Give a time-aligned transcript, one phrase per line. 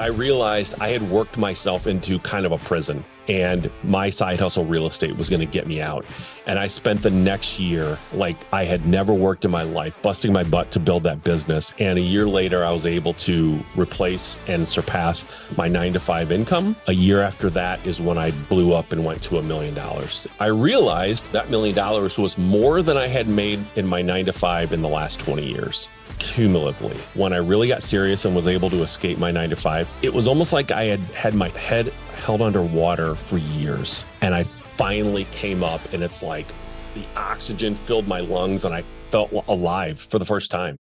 [0.00, 4.64] I realized I had worked myself into kind of a prison and my side hustle
[4.64, 6.06] real estate was going to get me out.
[6.46, 10.32] And I spent the next year like I had never worked in my life, busting
[10.32, 11.74] my butt to build that business.
[11.78, 15.26] And a year later, I was able to replace and surpass
[15.58, 16.76] my nine to five income.
[16.86, 20.26] A year after that is when I blew up and went to a million dollars.
[20.40, 24.32] I realized that million dollars was more than I had made in my nine to
[24.32, 25.90] five in the last 20 years
[26.20, 26.96] cumulatively.
[27.14, 30.14] When I really got serious and was able to escape my nine to five, it
[30.14, 31.88] was almost like I had had my head
[32.24, 34.04] held underwater for years.
[34.20, 36.46] And I finally came up, and it's like
[36.94, 40.76] the oxygen filled my lungs, and I felt alive for the first time.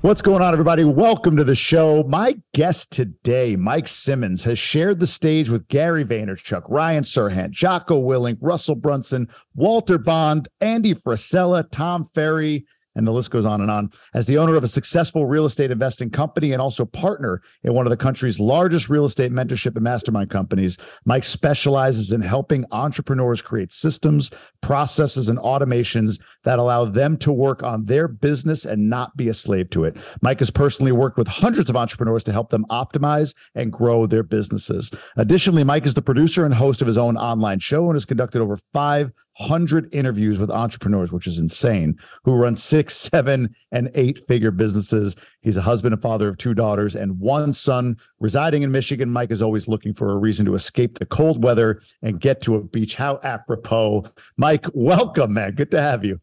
[0.00, 0.84] What's going on, everybody?
[0.84, 2.04] Welcome to the show.
[2.04, 8.00] My guest today, Mike Simmons, has shared the stage with Gary Vaynerchuk, Ryan Serhant, Jocko
[8.00, 12.64] Willink, Russell Brunson, Walter Bond, Andy Frisella, Tom Ferry,
[12.98, 13.90] and the list goes on and on.
[14.12, 17.86] As the owner of a successful real estate investing company and also partner in one
[17.86, 23.40] of the country's largest real estate mentorship and mastermind companies, Mike specializes in helping entrepreneurs
[23.40, 24.30] create systems,
[24.62, 29.34] processes, and automations that allow them to work on their business and not be a
[29.34, 29.96] slave to it.
[30.20, 34.24] Mike has personally worked with hundreds of entrepreneurs to help them optimize and grow their
[34.24, 34.90] businesses.
[35.16, 38.42] Additionally, Mike is the producer and host of his own online show and has conducted
[38.42, 44.26] over five 100 interviews with entrepreneurs, which is insane, who run six, seven, and eight
[44.26, 45.16] figure businesses.
[45.40, 49.10] He's a husband and father of two daughters and one son residing in Michigan.
[49.10, 52.56] Mike is always looking for a reason to escape the cold weather and get to
[52.56, 52.94] a beach.
[52.94, 54.04] How apropos.
[54.36, 55.54] Mike, welcome, man.
[55.54, 56.20] Good to have you.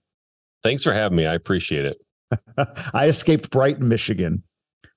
[0.64, 1.26] Thanks for having me.
[1.26, 2.04] I appreciate it.
[2.94, 4.44] I escaped Brighton, Michigan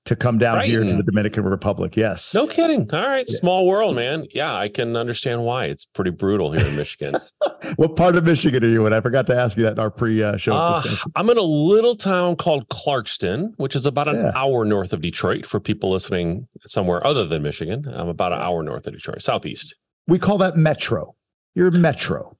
[0.09, 0.71] to come down Brighton.
[0.71, 1.95] here to the Dominican Republic.
[1.95, 2.33] Yes.
[2.33, 2.89] No kidding.
[2.91, 3.25] All right.
[3.29, 3.37] Yeah.
[3.37, 4.25] Small world, man.
[4.33, 5.65] Yeah, I can understand why.
[5.65, 7.17] It's pretty brutal here in Michigan.
[7.75, 8.93] what part of Michigan are you in?
[8.93, 10.83] I forgot to ask you that in our pre-show uh,
[11.15, 14.31] I'm in a little town called Clarkston, which is about an yeah.
[14.33, 17.85] hour north of Detroit for people listening somewhere other than Michigan.
[17.87, 19.75] I'm about an hour north of Detroit, southeast.
[20.07, 21.15] We call that Metro.
[21.53, 22.35] You're Metro.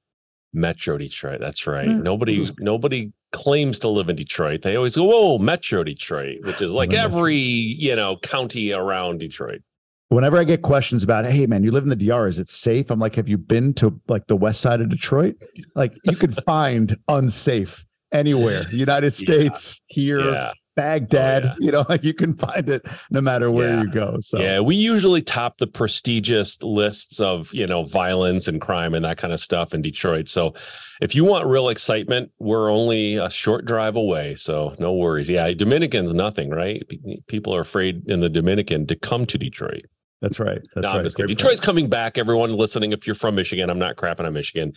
[0.52, 1.38] Metro Detroit.
[1.40, 1.88] That's right.
[1.88, 2.02] Mm.
[2.02, 4.62] Nobody nobody claims to live in Detroit.
[4.62, 9.62] They always go, "Whoa, Metro Detroit," which is like every you know county around Detroit.
[10.08, 12.26] Whenever I get questions about, "Hey, man, you live in the DR?
[12.26, 15.36] Is it safe?" I'm like, "Have you been to like the west side of Detroit?
[15.74, 19.94] Like, you could find unsafe anywhere, United States, yeah.
[19.94, 20.52] here." Yeah.
[20.76, 21.54] Baghdad, oh, yeah.
[21.60, 23.82] you know, you can find it no matter where yeah.
[23.82, 24.16] you go.
[24.20, 29.04] So yeah, we usually top the prestigious lists of you know violence and crime and
[29.04, 30.28] that kind of stuff in Detroit.
[30.28, 30.54] So
[31.00, 34.34] if you want real excitement, we're only a short drive away.
[34.34, 35.28] So no worries.
[35.28, 36.82] Yeah, Dominican's nothing, right?
[37.26, 39.86] People are afraid in the Dominican to come to Detroit.
[40.20, 40.60] That's right.
[40.74, 41.28] That's no, right.
[41.28, 42.18] Detroit's coming back.
[42.18, 44.74] Everyone listening, if you're from Michigan, I'm not crapping on Michigan.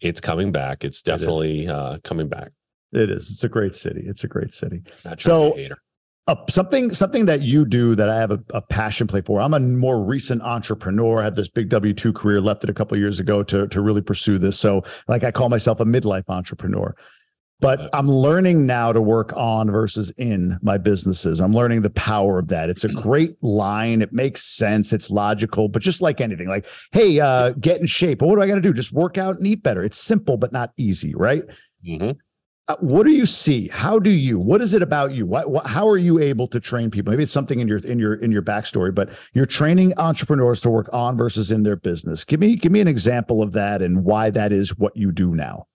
[0.00, 0.84] It's coming back.
[0.84, 2.52] It's definitely it uh, coming back.
[2.96, 3.30] It is.
[3.30, 4.02] It's a great city.
[4.06, 4.82] It's a great city.
[5.18, 5.56] So
[6.28, 9.40] uh, something something that you do that I have a, a, passion play for.
[9.40, 11.20] I'm a more recent entrepreneur.
[11.20, 13.80] I had this big W two career, left it a couple years ago to to
[13.80, 14.58] really pursue this.
[14.58, 16.96] So like I call myself a midlife entrepreneur.
[17.58, 21.40] But I'm learning now to work on versus in my businesses.
[21.40, 22.68] I'm learning the power of that.
[22.68, 24.02] It's a great line.
[24.02, 24.92] It makes sense.
[24.92, 28.20] It's logical, but just like anything, like, hey, uh, get in shape.
[28.20, 28.74] What do I got to do?
[28.74, 29.82] Just work out and eat better.
[29.82, 31.44] It's simple, but not easy, right?
[31.86, 32.10] Mm-hmm.
[32.68, 33.68] Uh, what do you see?
[33.68, 34.40] How do you?
[34.40, 35.24] What is it about you?
[35.24, 37.12] What, what, how are you able to train people?
[37.12, 40.70] Maybe it's something in your in your in your backstory but you're training entrepreneurs to
[40.70, 42.24] work on versus in their business.
[42.24, 45.34] Give me give me an example of that and why that is what you do
[45.36, 45.68] now.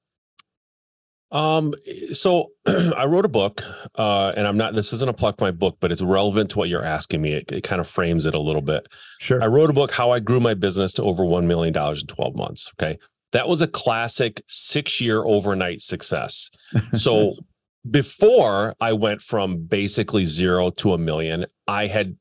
[1.32, 1.74] Um
[2.12, 3.64] so i wrote a book
[3.96, 6.68] uh and i'm not this isn't a pluck my book but it's relevant to what
[6.68, 7.32] you're asking me.
[7.32, 8.90] It, it kind of frames it a little bit.
[9.20, 9.42] Sure.
[9.42, 12.36] I wrote a book how i grew my business to over $1 million in 12
[12.36, 13.00] months okay
[13.32, 16.50] that was a classic six year overnight success.
[16.96, 17.34] So
[17.90, 22.16] before I went from basically zero to a million, I had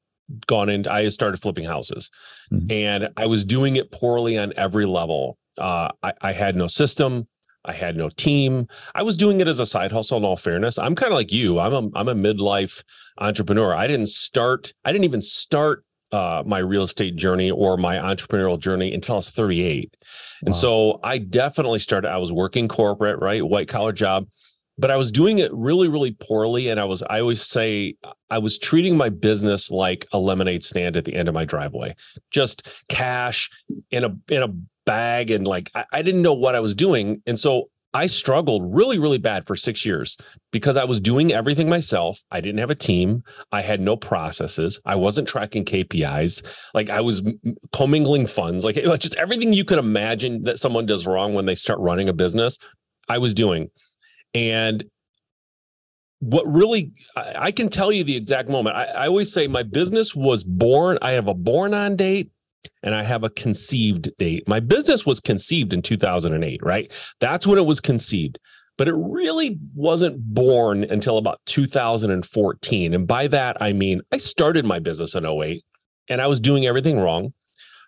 [0.46, 2.10] gone in, I started flipping houses
[2.52, 2.70] mm-hmm.
[2.70, 5.38] and I was doing it poorly on every level.
[5.58, 7.26] Uh, I, I had no system.
[7.64, 8.68] I had no team.
[8.94, 10.18] I was doing it as a side hustle.
[10.18, 11.58] In all fairness, I'm kind of like you.
[11.58, 12.82] I'm a I'm a midlife
[13.18, 13.74] entrepreneur.
[13.74, 14.72] I didn't start.
[14.84, 19.18] I didn't even start uh, my real estate journey or my entrepreneurial journey until I
[19.18, 19.96] was 38.
[20.00, 20.06] Wow.
[20.46, 23.46] And so I definitely started, I was working corporate, right?
[23.46, 24.26] White collar job,
[24.78, 26.68] but I was doing it really, really poorly.
[26.68, 27.94] And I was, I always say,
[28.30, 31.94] I was treating my business like a lemonade stand at the end of my driveway,
[32.30, 33.50] just cash
[33.90, 34.48] in a, in a
[34.86, 35.30] bag.
[35.30, 37.22] And like, I, I didn't know what I was doing.
[37.26, 40.16] And so I struggled really, really bad for six years
[40.52, 42.22] because I was doing everything myself.
[42.30, 43.24] I didn't have a team.
[43.50, 44.78] I had no processes.
[44.84, 46.44] I wasn't tracking KPIs.
[46.72, 47.22] Like I was
[47.72, 51.80] commingling funds, like just everything you can imagine that someone does wrong when they start
[51.80, 52.58] running a business,
[53.08, 53.70] I was doing.
[54.34, 54.84] And
[56.20, 58.76] what really I, I, can tell you the exact moment.
[58.76, 60.98] I, I always say my business was born.
[61.02, 62.30] I have a born on date
[62.82, 64.48] and I have a conceived date.
[64.48, 66.92] My business was conceived in 2008, right?
[67.20, 68.38] That's when it was conceived.
[68.78, 72.94] But it really wasn't born until about 2014.
[72.94, 75.62] And by that, I mean, I started my business in 08
[76.08, 77.34] and I was doing everything wrong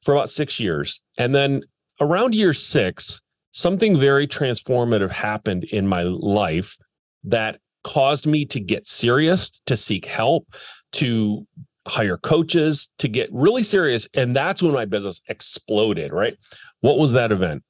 [0.03, 1.01] for about six years.
[1.17, 1.63] And then
[2.01, 3.23] around year six,
[3.53, 6.77] something very transformative happened in my life
[7.25, 10.47] that caused me to get serious, to seek help,
[10.93, 11.47] to
[11.87, 14.09] hire coaches, to get really serious.
[14.15, 16.37] And that's when my business exploded, right?
[16.81, 17.63] What was that event?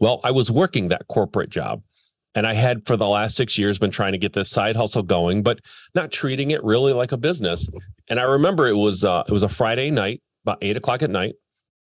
[0.00, 1.82] Well, I was working that corporate job.
[2.34, 5.02] And I had for the last six years been trying to get this side hustle
[5.02, 5.60] going, but
[5.94, 7.68] not treating it really like a business.
[8.08, 11.10] And I remember it was uh, it was a Friday night, about eight o'clock at
[11.10, 11.34] night.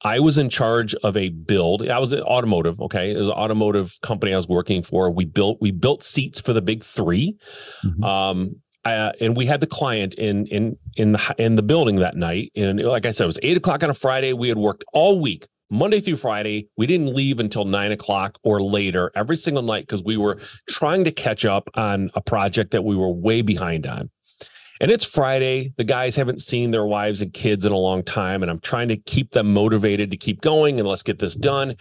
[0.02, 1.88] I was in charge of a build.
[1.88, 2.80] I was in automotive.
[2.80, 5.10] Okay, it was an automotive company I was working for.
[5.10, 7.36] We built we built seats for the big 3
[7.84, 8.04] mm-hmm.
[8.04, 8.56] Um,
[8.94, 12.52] uh, and we had the client in in in the in the building that night.
[12.56, 14.32] And like I said, it was eight o'clock on a Friday.
[14.32, 16.68] We had worked all week, Monday through Friday.
[16.76, 20.38] We didn't leave until nine o'clock or later every single night because we were
[20.68, 24.10] trying to catch up on a project that we were way behind on.
[24.80, 25.72] And it's Friday.
[25.76, 28.42] The guys haven't seen their wives and kids in a long time.
[28.42, 31.76] And I'm trying to keep them motivated to keep going and let's get this done.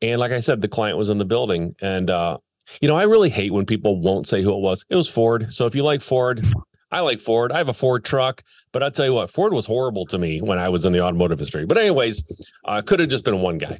[0.00, 1.74] And like I said, the client was in the building.
[1.80, 2.38] And, uh,
[2.80, 4.84] you know, I really hate when people won't say who it was.
[4.88, 5.52] It was Ford.
[5.52, 6.44] So if you like Ford,
[6.92, 7.52] I like Ford.
[7.52, 10.40] I have a Ford truck, but I'll tell you what, Ford was horrible to me
[10.40, 11.66] when I was in the automotive industry.
[11.66, 12.24] But, anyways,
[12.64, 13.78] uh, could have just been one guy.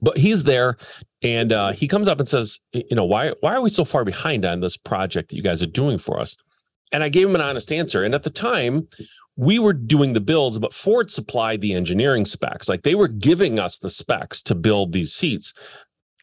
[0.00, 0.78] But he's there
[1.22, 4.04] and uh, he comes up and says, you know, why why are we so far
[4.04, 6.36] behind on this project that you guys are doing for us?
[6.90, 8.02] And I gave him an honest answer.
[8.02, 8.88] And at the time,
[9.36, 12.68] we were doing the builds, but Ford supplied the engineering specs.
[12.68, 15.52] Like they were giving us the specs to build these seats.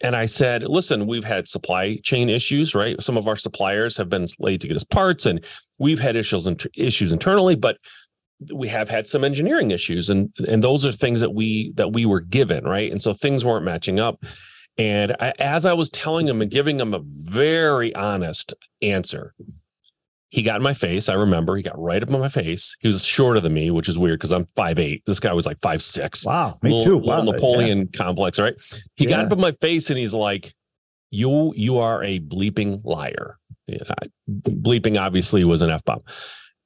[0.02, 3.02] And I said, listen, we've had supply chain issues, right?
[3.02, 5.44] Some of our suppliers have been late to get us parts, and
[5.78, 7.78] we've had issues and issues internally, but
[8.54, 12.06] we have had some engineering issues, and and those are things that we that we
[12.06, 12.92] were given, right?
[12.92, 14.24] And so things weren't matching up.
[14.78, 19.34] And I, as I was telling him and giving him a very honest answer,
[20.36, 21.08] he got in my face.
[21.08, 22.76] I remember he got right up in my face.
[22.82, 25.02] He was shorter than me, which is weird because I'm five eight.
[25.06, 26.26] This guy was like five six.
[26.26, 26.98] Wow, me little, too.
[26.98, 27.98] Wow, Napoleon yeah.
[27.98, 28.54] complex, right?
[28.98, 29.12] He yeah.
[29.12, 30.54] got up in my face and he's like,
[31.10, 33.38] "You, you are a bleeping liar."
[33.68, 33.80] Yeah,
[34.30, 36.02] bleeping obviously was an f bomb,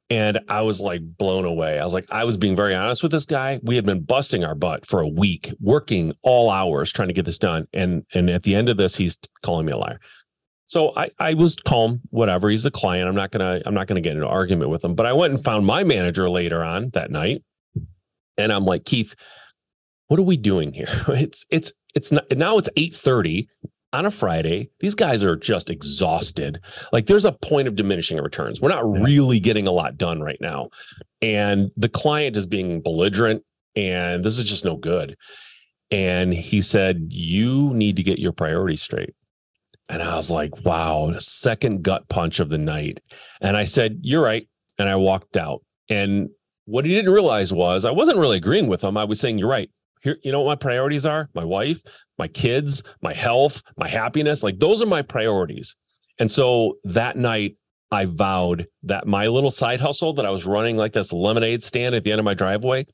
[0.09, 1.77] and I was like blown away.
[1.79, 3.59] I was like, I was being very honest with this guy.
[3.61, 7.25] We had been busting our butt for a week, working all hours trying to get
[7.25, 9.99] this done, and and at the end of this, he's calling me a liar.
[10.69, 12.47] So I, I was calm, whatever.
[12.47, 13.09] He's a client.
[13.09, 14.93] I'm not gonna I'm not gonna get into an argument with him.
[14.93, 17.41] But I went and found my manager later on that night,
[18.37, 19.15] and I'm like, Keith,
[20.09, 20.85] what are we doing here?
[21.07, 23.47] It's it's it's not now it's 8:30
[23.93, 24.69] on a Friday.
[24.79, 26.59] These guys are just exhausted.
[26.93, 28.61] Like there's a point of diminishing returns.
[28.61, 30.69] We're not really getting a lot done right now.
[31.19, 33.41] And the client is being belligerent,
[33.75, 35.17] and this is just no good.
[35.89, 39.15] And he said, You need to get your priorities straight.
[39.89, 42.99] And I was like, wow, second gut punch of the night.
[43.41, 44.47] And I said, You're right.
[44.77, 45.63] And I walked out.
[45.89, 46.29] And
[46.65, 48.95] what he didn't realize was I wasn't really agreeing with him.
[48.95, 49.69] I was saying, You're right.
[50.01, 51.27] Here, you know what my priorities are?
[51.33, 51.81] My wife,
[52.17, 54.43] my kids, my health, my happiness.
[54.43, 55.75] Like those are my priorities.
[56.19, 57.55] And so that night,
[57.91, 61.95] I vowed that my little side hustle that I was running, like this lemonade stand
[61.95, 62.85] at the end of my driveway,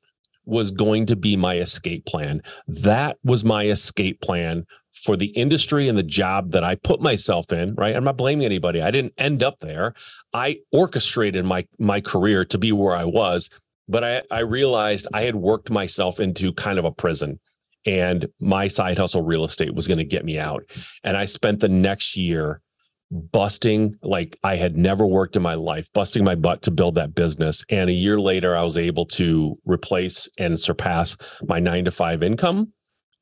[0.45, 2.41] was going to be my escape plan.
[2.67, 7.51] That was my escape plan for the industry and the job that I put myself
[7.51, 7.95] in, right?
[7.95, 8.81] I'm not blaming anybody.
[8.81, 9.93] I didn't end up there.
[10.33, 13.49] I orchestrated my my career to be where I was,
[13.87, 17.39] but I, I realized I had worked myself into kind of a prison
[17.85, 20.63] and my side hustle real estate was going to get me out.
[21.03, 22.61] And I spent the next year
[23.11, 27.13] busting like I had never worked in my life, busting my butt to build that
[27.13, 27.63] business.
[27.69, 32.23] And a year later, I was able to replace and surpass my nine to five
[32.23, 32.73] income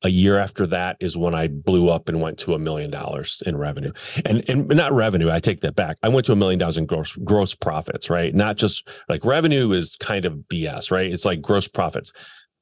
[0.04, 3.42] a year after that is when I blew up and went to a million dollars
[3.46, 3.92] in revenue.
[4.24, 5.96] And and not revenue, I take that back.
[6.02, 8.34] I went to a million dollars in gross gross profits, right?
[8.34, 11.10] Not just like revenue is kind of BS, right?
[11.10, 12.12] It's like gross profits.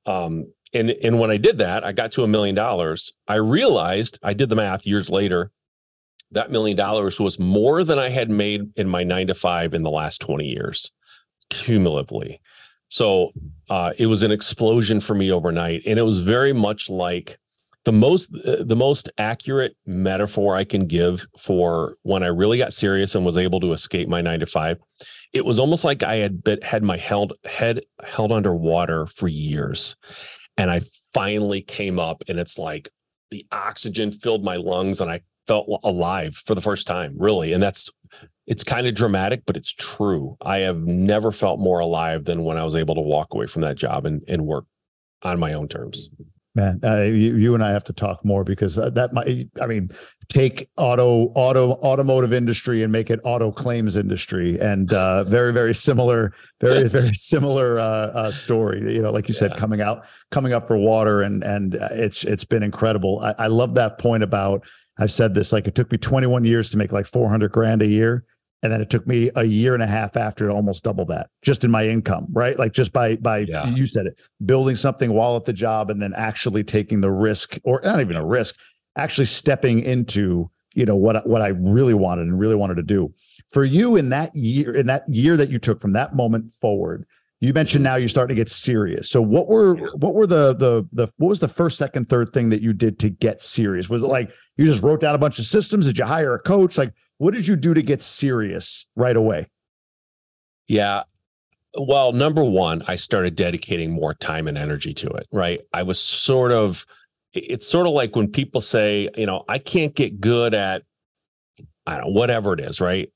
[0.06, 3.12] Um and and when I did that, I got to a million dollars.
[3.26, 5.50] I realized I did the math years later.
[6.30, 9.82] That million dollars was more than I had made in my 9 to 5 in
[9.82, 10.90] the last 20 years
[11.50, 12.40] cumulatively.
[12.92, 13.32] So
[13.70, 17.38] uh, it was an explosion for me overnight, and it was very much like
[17.86, 22.74] the most uh, the most accurate metaphor I can give for when I really got
[22.74, 24.76] serious and was able to escape my nine to five.
[25.32, 29.96] It was almost like I had been, had my held head held underwater for years,
[30.58, 30.82] and I
[31.14, 32.90] finally came up, and it's like
[33.30, 37.54] the oxygen filled my lungs, and I felt alive for the first time, really.
[37.54, 37.88] And that's
[38.46, 40.36] it's kind of dramatic, but it's true.
[40.42, 43.62] I have never felt more alive than when I was able to walk away from
[43.62, 44.64] that job and, and work
[45.22, 46.10] on my own terms.
[46.54, 49.66] Man, uh, you, you and I have to talk more because that, that might, I
[49.66, 49.88] mean,
[50.28, 55.74] take auto, auto, automotive industry and make it auto claims industry and uh, very, very
[55.74, 58.92] similar, very, very similar uh, uh, story.
[58.92, 62.24] You know, like you said, coming out, coming up for water and, and uh, it's,
[62.24, 63.20] it's been incredible.
[63.20, 64.66] I, I love that point about,
[64.98, 67.86] I've said this, like it took me 21 years to make like 400 grand a
[67.86, 68.26] year
[68.62, 71.30] and then it took me a year and a half after to almost double that
[71.42, 72.58] just in my income right?
[72.58, 73.66] Like just by by yeah.
[73.68, 77.58] you said it building something while at the job and then actually taking the risk
[77.64, 78.58] or not even a risk
[78.96, 83.12] actually stepping into you know what what I really wanted and really wanted to do.
[83.48, 87.06] For you in that year in that year that you took from that moment forward
[87.42, 89.10] you mentioned now you're starting to get serious.
[89.10, 92.50] So what were what were the the the what was the first second third thing
[92.50, 93.90] that you did to get serious?
[93.90, 95.86] Was it like you just wrote down a bunch of systems?
[95.86, 96.78] Did you hire a coach?
[96.78, 99.46] Like what did you do to get serious right away?
[100.66, 101.04] Yeah.
[101.78, 105.60] Well, number one, I started dedicating more time and energy to it, right?
[105.72, 106.84] I was sort of,
[107.32, 110.82] it's sort of like when people say, you know, I can't get good at,
[111.86, 113.08] I don't know, whatever it is, right?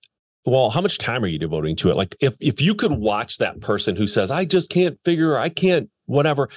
[0.44, 1.96] Well, how much time are you devoting to it?
[1.96, 5.48] Like if if you could watch that person who says, I just can't figure, I
[5.48, 6.48] can't, whatever,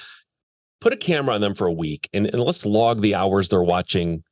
[0.80, 3.60] put a camera on them for a week and, and let's log the hours they're
[3.60, 4.22] watching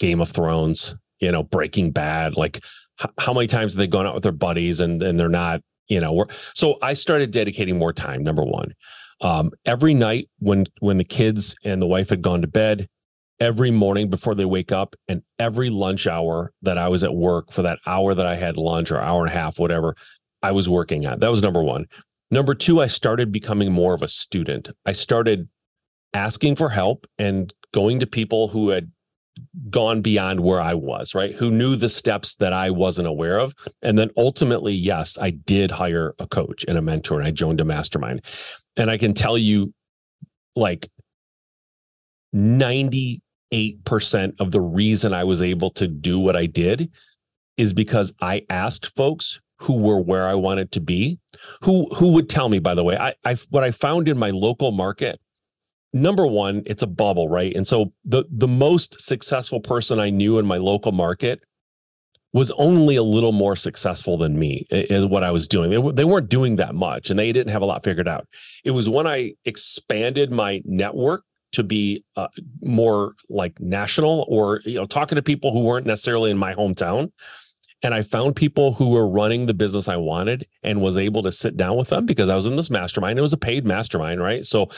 [0.00, 2.36] Game of Thrones, you know, Breaking Bad.
[2.36, 2.56] Like,
[3.02, 5.60] h- how many times have they gone out with their buddies and and they're not,
[5.88, 8.22] you know, so I started dedicating more time.
[8.22, 8.74] Number one,
[9.20, 12.88] um, every night when when the kids and the wife had gone to bed,
[13.40, 17.52] every morning before they wake up, and every lunch hour that I was at work
[17.52, 19.96] for that hour that I had lunch or hour and a half, whatever,
[20.42, 21.20] I was working at.
[21.20, 21.86] That was number one.
[22.30, 24.68] Number two, I started becoming more of a student.
[24.84, 25.48] I started
[26.14, 28.90] asking for help and going to people who had
[29.70, 31.34] gone beyond where I was, right?
[31.34, 33.54] Who knew the steps that I wasn't aware of.
[33.82, 37.60] And then ultimately, yes, I did hire a coach and a mentor and I joined
[37.60, 38.22] a mastermind.
[38.76, 39.72] And I can tell you,
[40.56, 40.90] like
[42.34, 43.20] 98%
[44.40, 46.90] of the reason I was able to do what I did
[47.56, 51.18] is because I asked folks who were where I wanted to be,
[51.62, 54.30] who who would tell me, by the way, I, I what I found in my
[54.30, 55.20] local market
[55.92, 57.54] number one, it's a bubble, right?
[57.54, 61.40] And so the the most successful person I knew in my local market
[62.32, 65.70] was only a little more successful than me is what I was doing.
[65.70, 68.26] They, they weren't doing that much and they didn't have a lot figured out.
[68.64, 72.28] It was when I expanded my network to be uh,
[72.60, 77.10] more like national or you know talking to people who weren't necessarily in my hometown
[77.82, 81.32] and I found people who were running the business I wanted and was able to
[81.32, 83.18] sit down with them because I was in this mastermind.
[83.18, 84.44] It was a paid mastermind, right?
[84.44, 84.68] So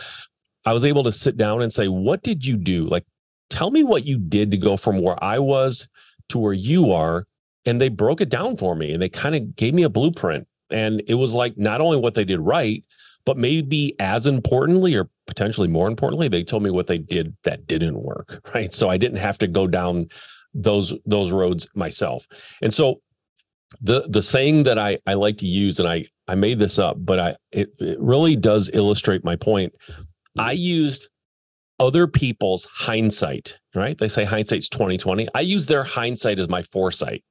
[0.65, 2.87] I was able to sit down and say, what did you do?
[2.87, 3.05] Like,
[3.49, 5.89] tell me what you did to go from where I was
[6.29, 7.27] to where you are.
[7.67, 10.47] And they broke it down for me and they kind of gave me a blueprint.
[10.71, 12.83] And it was like not only what they did right,
[13.27, 17.67] but maybe as importantly or potentially more importantly, they told me what they did that
[17.67, 18.41] didn't work.
[18.55, 18.73] Right.
[18.73, 20.09] So I didn't have to go down
[20.55, 22.27] those those roads myself.
[22.63, 23.01] And so
[23.81, 26.97] the the saying that I I like to use, and I I made this up,
[26.99, 29.73] but I it, it really does illustrate my point
[30.41, 31.09] I used
[31.79, 33.97] other people's hindsight, right?
[33.97, 35.29] They say hindsight's 2020.
[35.35, 37.25] I use their hindsight as my foresight.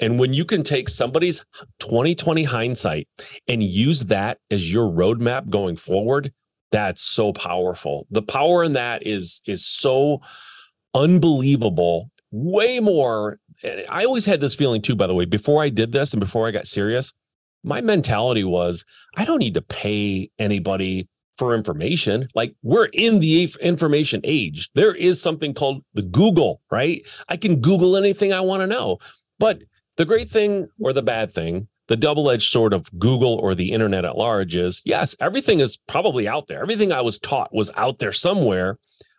[0.00, 1.44] And when you can take somebody's
[1.80, 3.08] 2020 hindsight
[3.48, 6.32] and use that as your roadmap going forward,
[6.70, 8.06] that's so powerful.
[8.10, 10.20] The power in that is is so
[10.94, 13.38] unbelievable, way more.
[13.88, 16.46] I always had this feeling too, by the way, before I did this and before
[16.46, 17.12] I got serious,
[17.64, 18.84] my mentality was
[19.16, 22.28] I don't need to pay anybody for information.
[22.34, 24.68] Like we're in the information age.
[24.74, 27.06] There is something called the Google, right?
[27.28, 28.98] I can Google anything I want to know.
[29.38, 29.62] But
[29.96, 33.72] the great thing or the bad thing, the double edged sword of Google or the
[33.72, 36.60] internet at large is yes, everything is probably out there.
[36.60, 38.78] Everything I was taught was out there somewhere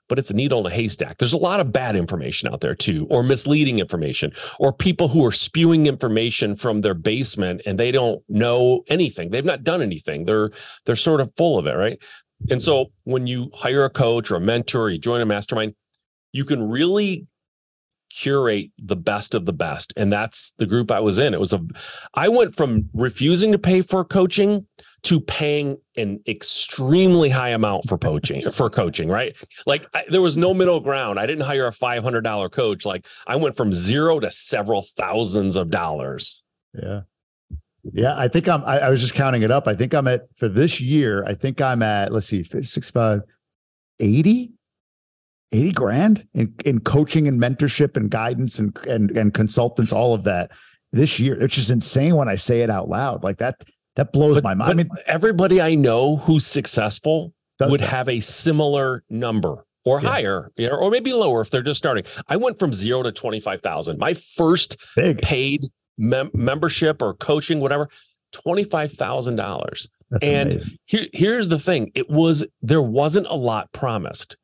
[0.10, 1.18] but it's a needle in a haystack.
[1.18, 5.26] There's a lot of bad information out there too, or misleading information, or people who
[5.26, 9.30] are spewing information from their basement and they don't know anything.
[9.30, 10.26] They've not done anything.
[10.26, 10.52] They're
[10.86, 12.02] they're sort of full of it, right?
[12.50, 15.76] And so when you hire a coach or a mentor, or you join a mastermind,
[16.34, 17.28] you can really
[18.10, 21.54] curate the best of the best and that's the group i was in it was
[21.54, 21.62] a
[22.16, 24.66] i went from refusing to pay for coaching
[25.04, 29.36] to paying an extremely high amount for poaching for coaching right?
[29.66, 31.20] Like I, there was no middle ground.
[31.20, 32.86] I didn't hire a $500 coach.
[32.86, 36.44] Like i went from zero to several thousands of dollars.
[36.74, 37.02] Yeah.
[37.94, 39.68] Yeah i think i'm I, I was just counting it up.
[39.68, 43.22] I think i'm at for this year i think i'm at let's see six five
[44.00, 44.52] 80
[45.52, 50.24] 80 grand in, in coaching and mentorship and guidance and, and and consultants all of
[50.26, 50.52] that
[50.92, 51.42] this year.
[51.42, 53.24] It's just insane when I say it out loud.
[53.24, 53.64] Like that,
[54.00, 54.72] that blows But, my mind.
[54.72, 57.90] I mean, everybody I know who's successful would that.
[57.90, 60.08] have a similar number or Yeah.
[60.10, 62.06] higher, you know, or maybe lower if they're just starting.
[62.30, 64.00] I went from zero to 25,000.
[64.00, 65.22] My first big.
[65.22, 65.66] paid
[65.98, 67.90] mem- membership or coaching, whatever,
[68.34, 69.90] $25,000.
[70.10, 70.78] That's and- amazing.
[70.86, 74.38] Here, here's the thing it was, there wasn't a lot promised.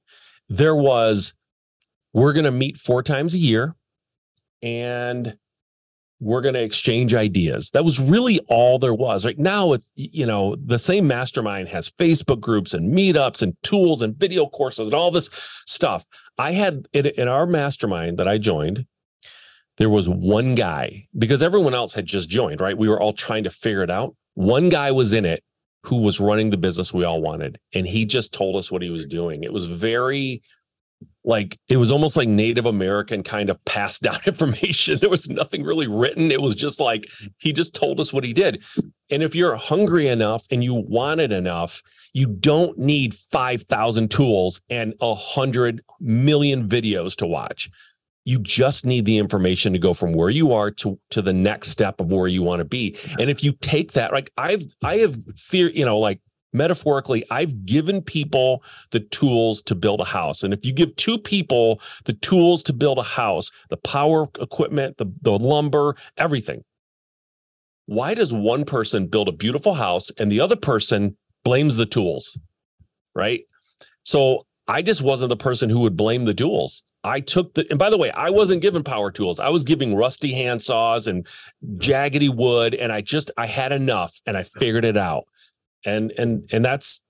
[0.50, 1.32] There was,
[2.12, 3.74] we're going to meet four times a year
[4.62, 5.38] and
[6.26, 7.70] we're going to exchange ideas.
[7.70, 9.26] That was really all there was.
[9.26, 14.02] Right now, it's, you know, the same mastermind has Facebook groups and meetups and tools
[14.02, 15.30] and video courses and all this
[15.68, 16.04] stuff.
[16.40, 18.88] I had in, in our mastermind that I joined,
[19.78, 22.76] there was one guy because everyone else had just joined, right?
[22.76, 24.16] We were all trying to figure it out.
[24.34, 25.44] One guy was in it
[25.84, 28.90] who was running the business we all wanted, and he just told us what he
[28.90, 29.44] was doing.
[29.44, 30.42] It was very
[31.26, 34.98] like it was almost like Native American kind of passed down information.
[35.00, 36.32] There was nothing really written.
[36.32, 38.64] It was just like he just told us what he did.
[39.10, 41.82] And if you're hungry enough and you want it enough,
[42.14, 47.70] you don't need 5,000 tools and a hundred million videos to watch.
[48.24, 51.70] You just need the information to go from where you are to, to the next
[51.70, 52.98] step of where you want to be.
[53.20, 56.22] And if you take that, like I've, I have fear, you know, like
[56.56, 60.44] metaphorically, I've given people the tools to build a house.
[60.44, 64.98] And if you give two people the tools to build a house, the power equipment,
[64.98, 66.64] the, the lumber, everything,
[67.86, 72.38] why does one person build a beautiful house and the other person blames the tools?
[73.14, 73.42] Right.
[74.04, 76.84] So I just wasn't the person who would blame the tools.
[77.04, 79.40] I took the, and by the way, I wasn't given power tools.
[79.40, 81.28] I was giving rusty hand saws and
[81.78, 82.74] jaggedy wood.
[82.74, 85.26] And I just, I had enough and I figured it out.
[85.86, 87.02] And, and, and that's,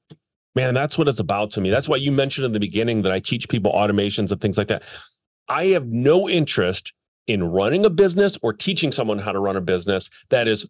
[0.55, 1.69] man, that's what it's about to me.
[1.69, 4.67] That's why you mentioned in the beginning that I teach people automations and things like
[4.67, 4.83] that.
[5.47, 6.93] I have no interest
[7.27, 10.67] in running a business or teaching someone how to run a business that is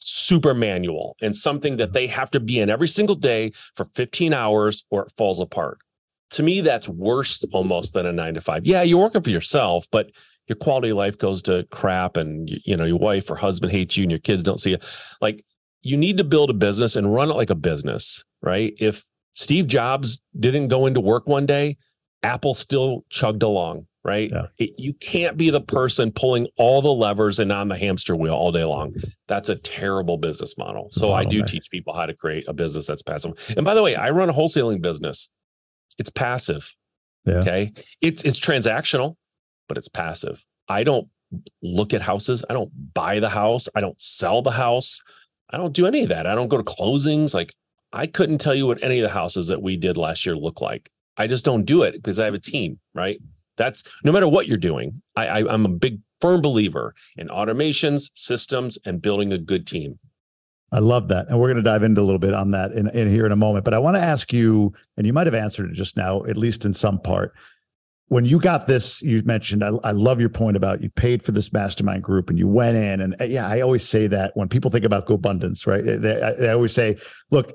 [0.00, 4.32] super manual and something that they have to be in every single day for 15
[4.32, 5.78] hours or it falls apart.
[6.32, 8.66] To me, that's worse almost than a nine to five.
[8.66, 10.10] Yeah, you're working for yourself, but
[10.46, 13.96] your quality of life goes to crap and you know your wife or husband hates
[13.96, 14.78] you and your kids don't see you.
[15.20, 15.44] Like
[15.82, 18.74] you need to build a business and run it like a business, right?
[18.78, 21.76] If Steve Jobs didn't go into work one day,
[22.22, 24.30] Apple still chugged along, right?
[24.32, 24.46] Yeah.
[24.58, 28.34] It, you can't be the person pulling all the levers and on the hamster wheel
[28.34, 28.94] all day long.
[29.28, 30.88] That's a terrible business model.
[30.90, 31.46] So I do Bottleneck.
[31.46, 33.32] teach people how to create a business that's passive.
[33.56, 35.28] And by the way, I run a wholesaling business.
[35.98, 36.74] It's passive.
[37.24, 37.34] Yeah.
[37.34, 37.72] Okay.
[38.00, 39.16] It's it's transactional,
[39.68, 40.44] but it's passive.
[40.68, 41.08] I don't
[41.62, 42.44] look at houses.
[42.48, 43.68] I don't buy the house.
[43.74, 45.00] I don't sell the house.
[45.50, 46.26] I don't do any of that.
[46.26, 47.34] I don't go to closings.
[47.34, 47.52] Like
[47.92, 50.60] I couldn't tell you what any of the houses that we did last year look
[50.60, 50.90] like.
[51.16, 53.18] I just don't do it because I have a team, right?
[53.56, 55.02] That's no matter what you're doing.
[55.16, 59.98] I, I I'm a big firm believer in automations, systems, and building a good team.
[60.70, 61.28] I love that.
[61.28, 63.32] And we're going to dive into a little bit on that in, in here in
[63.32, 63.64] a moment.
[63.64, 66.36] But I want to ask you, and you might have answered it just now, at
[66.36, 67.32] least in some part.
[68.08, 71.32] When you got this, you mentioned, I, I love your point about you paid for
[71.32, 73.00] this mastermind group and you went in.
[73.02, 75.84] And uh, yeah, I always say that when people think about GoBundance, right?
[75.84, 76.96] They, they, they always say,
[77.30, 77.52] look,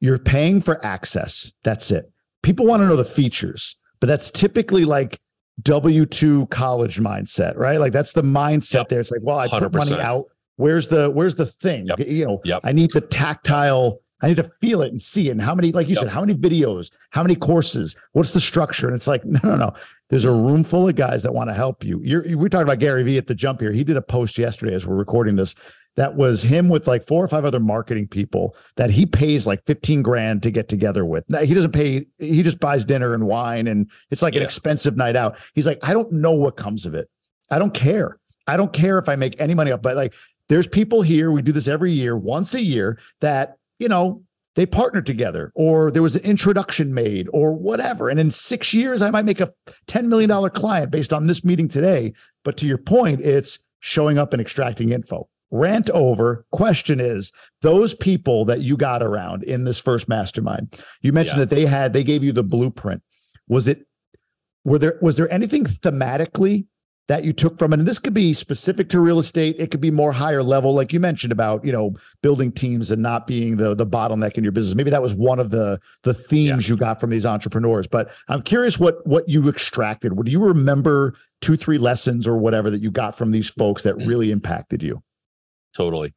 [0.00, 1.52] you're paying for access.
[1.64, 2.10] That's it.
[2.42, 5.20] People want to know the features, but that's typically like
[5.62, 7.78] W 2 college mindset, right?
[7.78, 8.88] Like that's the mindset Yep.
[8.88, 9.00] there.
[9.00, 10.24] It's like, well, I put money out.
[10.56, 11.86] Where's the where's the thing?
[11.86, 12.00] Yep.
[12.00, 12.60] You know, Yep.
[12.64, 14.00] I need the tactile.
[14.24, 15.32] I need to feel it and see it.
[15.32, 16.04] And how many, like you Yep.
[16.04, 18.86] said, how many videos, how many courses, what's the structure?
[18.86, 19.74] And it's like, no, no, no.
[20.08, 22.00] There's a room full of guys that want to help you.
[22.02, 23.70] You're, we talked about Gary Vee at the jump here.
[23.70, 25.54] He did a post yesterday as we're recording this.
[25.96, 29.62] That was him with like four or five other marketing people that he pays like
[29.66, 31.28] 15 grand to get together with.
[31.28, 34.96] Now, He doesn't pay, he just buys dinner and wine and it's like an expensive
[34.96, 35.36] night out.
[35.54, 37.10] He's like, I don't know what comes of it.
[37.50, 38.18] I don't care.
[38.46, 40.14] I don't care if I make any money up, but like
[40.48, 44.22] there's people here, we do this every year, once a year, that, you know,
[44.54, 48.08] they partnered together or there was an introduction made or whatever.
[48.08, 49.52] And in six years, I might make a
[49.88, 52.14] $10 million client based on this meeting today.
[52.44, 55.28] But to your point, it's showing up and extracting info.
[55.50, 56.46] Rant over.
[56.50, 61.44] Question is those people that you got around in this first mastermind, you mentioned Yeah.
[61.44, 63.02] that they had, they gave you the blueprint.
[63.48, 63.86] Was it,
[64.64, 66.64] were there, was there anything thematically
[67.08, 67.78] that you took from it?
[67.78, 69.56] And this could be specific to real estate.
[69.58, 73.02] It could be more higher level, like you mentioned about, you know, building teams and
[73.02, 74.74] not being the the bottleneck in your business.
[74.74, 77.86] Maybe that was one of the the themes you got from these entrepreneurs.
[77.86, 80.14] But I'm curious what what you extracted.
[80.14, 83.82] what do you remember two, three lessons or whatever that you got from these folks
[83.82, 84.06] that mm.
[84.06, 85.02] really impacted you?
[85.76, 86.14] Totally.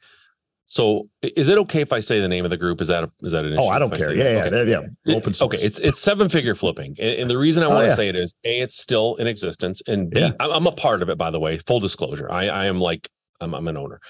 [0.69, 2.81] So is it okay if I say the name of the group?
[2.81, 3.61] Is that a, is that an issue?
[3.61, 4.09] Oh, I don't care.
[4.11, 4.69] say Yeah, yeah, Okay.
[4.69, 5.15] yeah, yeah.
[5.15, 5.55] Open source.
[5.55, 7.95] Okay, it's it's seven figure flipping, and, and the reason I Oh, want to yeah.
[7.95, 10.31] say it is a it's still in existence, and B, Yeah.
[10.41, 11.17] I'm I'm a part of it.
[11.17, 13.07] By the way, full disclosure, I I am like
[13.39, 14.01] I'm, I'm an owner.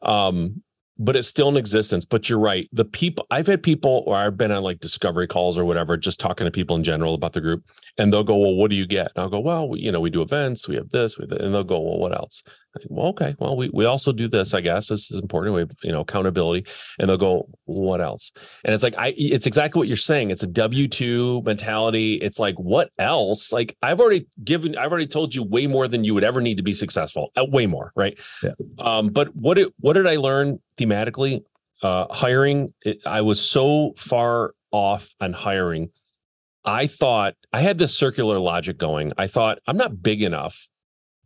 [0.00, 0.62] Um,
[0.98, 2.04] but it's still in existence.
[2.04, 2.68] But you're right.
[2.72, 6.20] The people I've had people, or I've been on like discovery calls or whatever, just
[6.20, 7.64] talking to people in general about the group,
[7.98, 10.00] and they'll go, "Well, what do you get?" And I'll go, "Well, we, you know,
[10.00, 12.42] we do events, we have this, we and they'll go, "Well, what else?"
[12.88, 14.54] well, okay, well, we we also do this.
[14.54, 15.54] I guess this is important.
[15.54, 16.66] We have you know accountability,
[16.98, 18.32] and they'll go, "What else?"
[18.64, 20.30] And it's like I, it's exactly what you're saying.
[20.30, 22.14] It's a W two mentality.
[22.14, 23.52] It's like, what else?
[23.52, 26.56] Like I've already given, I've already told you way more than you would ever need
[26.56, 27.32] to be successful.
[27.36, 28.18] Uh, way more, right?
[28.42, 28.52] Yeah.
[28.78, 31.42] Um, but what did what did I learn thematically?
[31.82, 32.72] Uh, hiring.
[32.82, 35.90] It, I was so far off on hiring
[36.66, 39.12] I thought I had this circular logic going.
[39.16, 40.68] I thought I'm not big enough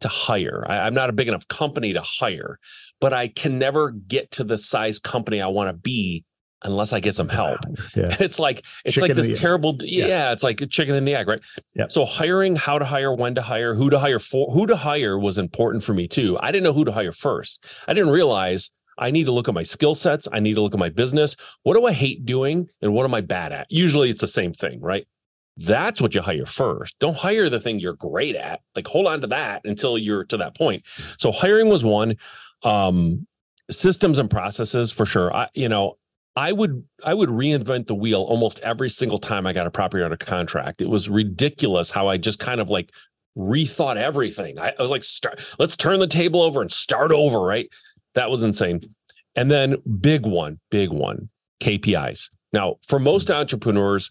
[0.01, 0.65] to hire.
[0.69, 2.59] I, am not a big enough company to hire,
[3.01, 6.25] but I can never get to the size company I want to be
[6.63, 7.59] unless I get some help.
[7.97, 8.15] Yeah.
[8.21, 10.07] It's like it's chicken like this terrible yeah.
[10.07, 10.33] yeah.
[10.33, 11.41] it's like a chicken in the egg, right?
[11.75, 11.87] Yeah.
[11.89, 15.19] So hiring, how to hire, when to hire, who to hire for, who to hire
[15.19, 16.39] was important for me too.
[16.41, 17.65] I didn't know who to hire first.
[17.89, 20.29] I didn't realize I need to look at my skill sets.
[20.33, 21.35] I need to look at my business.
[21.65, 23.67] What do I hate doing and what am I bad at?
[23.71, 25.07] Usually it's the same thing, right?
[25.57, 26.99] That's what you hire first.
[27.01, 28.61] Don't hire the thing you're great at.
[28.77, 30.85] Like hold on to that until you're to that point.
[31.19, 32.17] So hiring was one.
[32.63, 33.27] Um,
[33.71, 35.35] systems and processes for sure.
[35.35, 35.97] I, you know,
[36.37, 40.03] I would I would reinvent the wheel almost every single time I got a property
[40.03, 40.81] under contract.
[40.81, 42.91] It was ridiculous how I just kind of like
[43.37, 44.59] rethought everything.
[44.59, 47.41] I, I was like, start, let's turn the table over and start over.
[47.41, 47.69] Right.
[48.15, 48.83] That was insane.
[49.37, 51.29] And then big one, big one,
[51.63, 52.31] KPIs.
[52.53, 54.11] Now, for most entrepreneurs,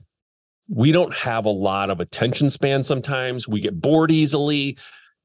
[0.70, 3.48] we don't have a lot of attention span sometimes.
[3.48, 4.78] We get bored easily.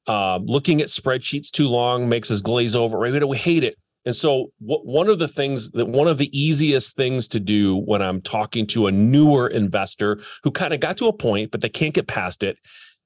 [0.07, 3.29] Uh, looking at spreadsheets too long makes us glaze over, right?
[3.29, 3.77] We hate it.
[4.07, 7.77] And so, what, one of the things that one of the easiest things to do
[7.77, 11.63] when I'm talking to a newer investor who kind of got to a point, but
[11.63, 12.59] they can't get past it,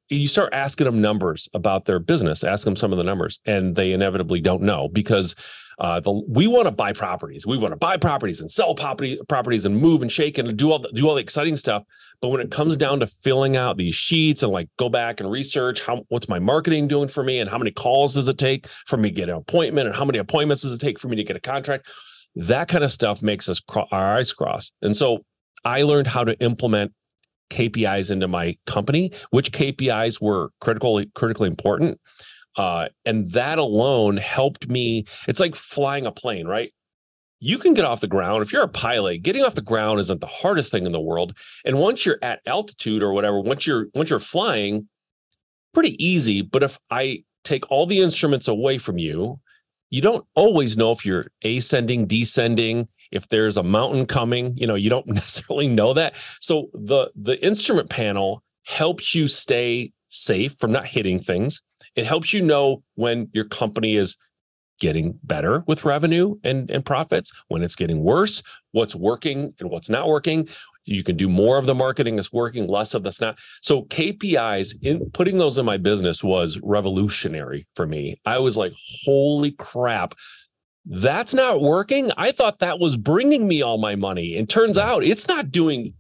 [0.08, 3.76] you start asking them numbers about their business, ask them some of the numbers, and
[3.76, 5.34] they inevitably don't know because
[5.78, 7.46] uh, the, we want to buy properties.
[7.46, 10.72] We want to buy properties and sell property properties and move and shake and do
[10.72, 11.84] all the, do all the exciting stuff.
[12.20, 15.30] But when it comes down to filling out these sheets and like go back and
[15.30, 18.66] research how what's my marketing doing for me and how many calls does it take
[18.86, 21.16] for me to get an appointment and how many appointments does it take for me
[21.16, 21.86] to get a contract,
[22.34, 24.72] that kind of stuff makes us cro- our eyes cross.
[24.82, 25.24] And so
[25.64, 26.92] I learned how to implement
[27.50, 32.00] KPIs into my company, which KPIs were critically critically important.
[32.56, 35.04] Uh, and that alone helped me.
[35.28, 36.72] It's like flying a plane, right?
[37.40, 38.42] You can get off the ground.
[38.42, 41.36] If you're a pilot, getting off the ground isn't the hardest thing in the world.
[41.64, 44.88] And once you're at altitude or whatever, once you're once you're flying,
[45.72, 46.42] pretty easy.
[46.42, 49.38] But if I take all the instruments away from you,
[49.90, 54.74] you don't always know if you're ascending, descending, if there's a mountain coming, you know,
[54.74, 56.14] you don't necessarily know that.
[56.40, 61.62] So the the instrument panel helps you stay safe from not hitting things.
[61.94, 64.16] It helps you know when your company is
[64.80, 68.42] getting better with revenue and, and profits, when it's getting worse,
[68.72, 70.48] what's working and what's not working.
[70.84, 73.38] You can do more of the marketing that's working, less of that's not.
[73.60, 78.20] So KPIs in putting those in my business was revolutionary for me.
[78.24, 78.72] I was like,
[79.04, 80.14] holy crap.
[80.86, 82.10] That's not working.
[82.16, 84.36] I thought that was bringing me all my money.
[84.36, 85.94] And turns out it's not doing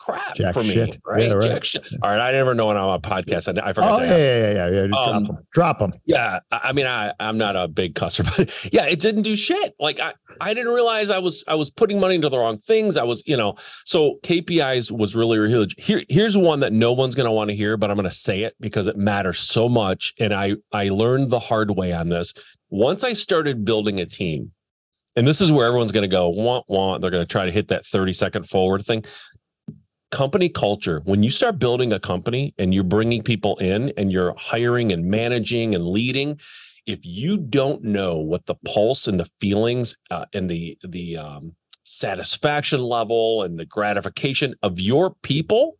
[0.00, 0.98] crap Jack for me, shit.
[1.06, 1.24] right?
[1.24, 1.64] Yeah, right.
[1.64, 1.86] Shit.
[2.02, 3.62] All right, I never know when I'm on a podcast.
[3.62, 4.00] I, I forgot.
[4.00, 5.38] Oh yeah, yeah, yeah, yeah, Drop um, them.
[5.52, 5.92] Drop them.
[6.06, 9.74] Yeah, I mean, I I'm not a big cusser, but yeah, it didn't do shit.
[9.78, 12.96] Like I I didn't realize I was I was putting money into the wrong things.
[12.96, 15.74] I was, you know, so KPIs was really huge.
[15.78, 18.56] Here here's one that no one's gonna want to hear, but I'm gonna say it
[18.58, 22.32] because it matters so much, and I I learned the hard way on this.
[22.70, 24.52] Once I started building a team,
[25.16, 27.50] and this is where everyone's going to go want want they're going to try to
[27.50, 29.04] hit that 30 second forward thing
[30.10, 34.34] company culture when you start building a company and you're bringing people in and you're
[34.36, 36.38] hiring and managing and leading
[36.86, 41.54] if you don't know what the pulse and the feelings uh, and the the um,
[41.84, 45.76] satisfaction level and the gratification of your people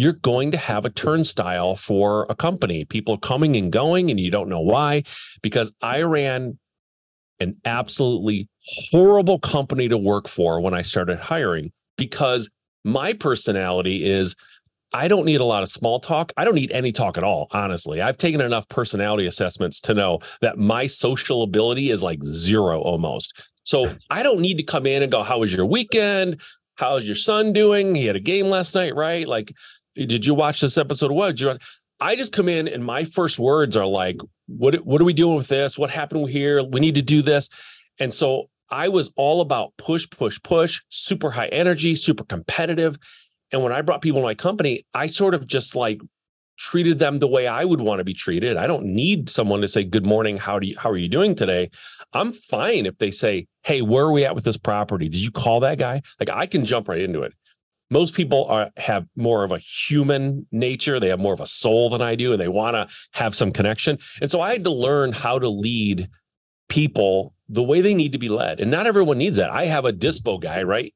[0.00, 2.86] you're going to have a turnstile for a company.
[2.86, 5.02] People coming and going and you don't know why
[5.42, 6.58] because i ran
[7.38, 8.48] an absolutely
[8.90, 12.50] horrible company to work for when i started hiring because
[12.84, 14.36] my personality is
[14.92, 16.32] I don't need a lot of small talk.
[16.36, 18.00] I don't need any talk at all, honestly.
[18.00, 23.50] I've taken enough personality assessments to know that my social ability is like zero almost.
[23.62, 26.40] So I don't need to come in and go, How was your weekend?
[26.76, 27.94] How's your son doing?
[27.94, 29.28] He had a game last night, right?
[29.28, 29.52] Like,
[29.94, 31.12] did you watch this episode?
[31.12, 31.58] What did you
[32.00, 34.16] I just come in and my first words are like,
[34.46, 35.78] what, what are we doing with this?
[35.78, 36.64] What happened here?
[36.64, 37.50] We need to do this.
[37.98, 42.98] And so I was all about push, push, push, super high energy, super competitive.
[43.52, 46.00] And when I brought people to my company, I sort of just like
[46.60, 48.56] treated them the way I would want to be treated.
[48.56, 51.34] I don't need someone to say, Good morning, how do you how are you doing
[51.34, 51.70] today?
[52.12, 55.08] I'm fine if they say, Hey, where are we at with this property?
[55.08, 56.02] Did you call that guy?
[56.20, 57.32] Like I can jump right into it.
[57.90, 61.00] Most people are have more of a human nature.
[61.00, 63.50] They have more of a soul than I do, and they want to have some
[63.50, 63.98] connection.
[64.20, 66.08] And so I had to learn how to lead
[66.68, 68.60] people the way they need to be led.
[68.60, 69.50] And not everyone needs that.
[69.50, 70.94] I have a dispo guy, right?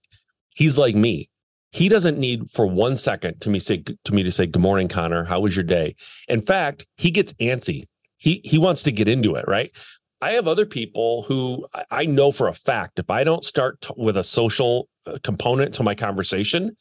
[0.55, 1.29] He's like me.
[1.73, 4.87] He doesn't need for one second to me say to me to say, Good morning,
[4.87, 5.25] Connor.
[5.25, 5.97] How was your day?
[6.29, 7.85] In fact, he gets antsy.
[8.17, 9.73] He he wants to get into it, right?
[10.21, 13.90] I have other people who I know for a fact if I don't start t-
[13.97, 16.77] with a social uh, component to my conversation,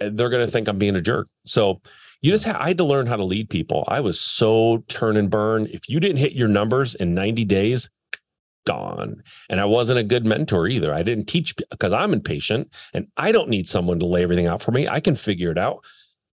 [0.00, 1.26] eh, they're going to think I'm being a jerk.
[1.44, 1.80] So
[2.22, 3.84] you just I had to learn how to lead people.
[3.88, 5.66] I was so turn and burn.
[5.72, 7.90] If you didn't hit your numbers in 90 days,
[8.64, 9.22] gone.
[9.48, 10.92] And I wasn't a good mentor either.
[10.92, 14.62] I didn't teach because I'm impatient and I don't need someone to lay everything out
[14.62, 14.88] for me.
[14.88, 15.84] I can figure it out.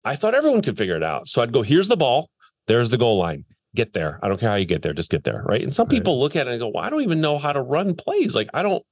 [0.03, 1.27] I thought everyone could figure it out.
[1.27, 2.29] So I'd go, here's the ball,
[2.67, 3.45] there's the goal line.
[3.73, 4.19] Get there.
[4.21, 5.43] I don't care how you get there, just get there.
[5.45, 5.61] Right.
[5.61, 5.91] And some right.
[5.91, 8.35] people look at it and go, well, I don't even know how to run plays.
[8.35, 8.83] Like I don't,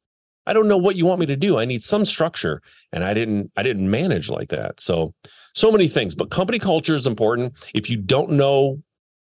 [0.46, 1.60] I don't know what you want me to do.
[1.60, 2.62] I need some structure.
[2.92, 4.80] And I didn't, I didn't manage like that.
[4.80, 5.14] So
[5.54, 7.54] so many things, but company culture is important.
[7.74, 8.82] If you don't know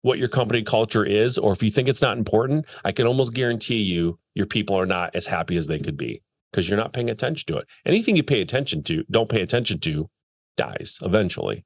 [0.06, 3.34] what your company culture is, or if you think it's not important, I can almost
[3.34, 6.92] guarantee you your people are not as happy as they could be because you're not
[6.92, 7.66] paying attention to it.
[7.84, 10.08] Anything you pay attention to, don't pay attention to,
[10.56, 11.64] dies eventually.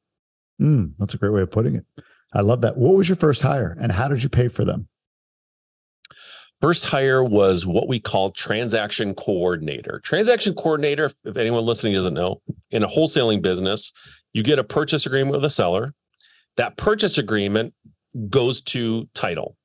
[0.59, 1.85] Mm, that's a great way of putting it.
[2.33, 2.79] I love that.
[2.79, 4.88] What was your first hire and how did you pay for them?
[6.62, 10.00] First hire was what we call transaction coordinator.
[10.03, 13.92] Transaction coordinator, if anyone listening doesn't know, in a wholesaling business,
[14.33, 15.92] you get a purchase agreement with a seller.
[16.57, 17.74] That purchase agreement
[18.29, 19.57] goes to title.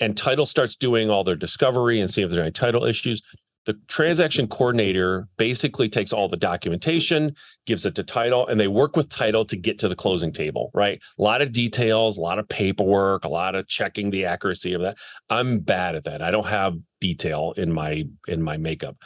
[0.00, 3.22] And title starts doing all their discovery and see if there are any title issues.
[3.66, 8.96] The transaction coordinator basically takes all the documentation gives it to title and they work
[8.96, 11.00] with title to get to the closing table right?
[11.16, 14.80] A lot of details a lot of paperwork a lot of checking the accuracy of
[14.80, 14.98] that.
[15.30, 16.22] I'm bad at that.
[16.22, 18.96] I don't have detail in my in my makeup.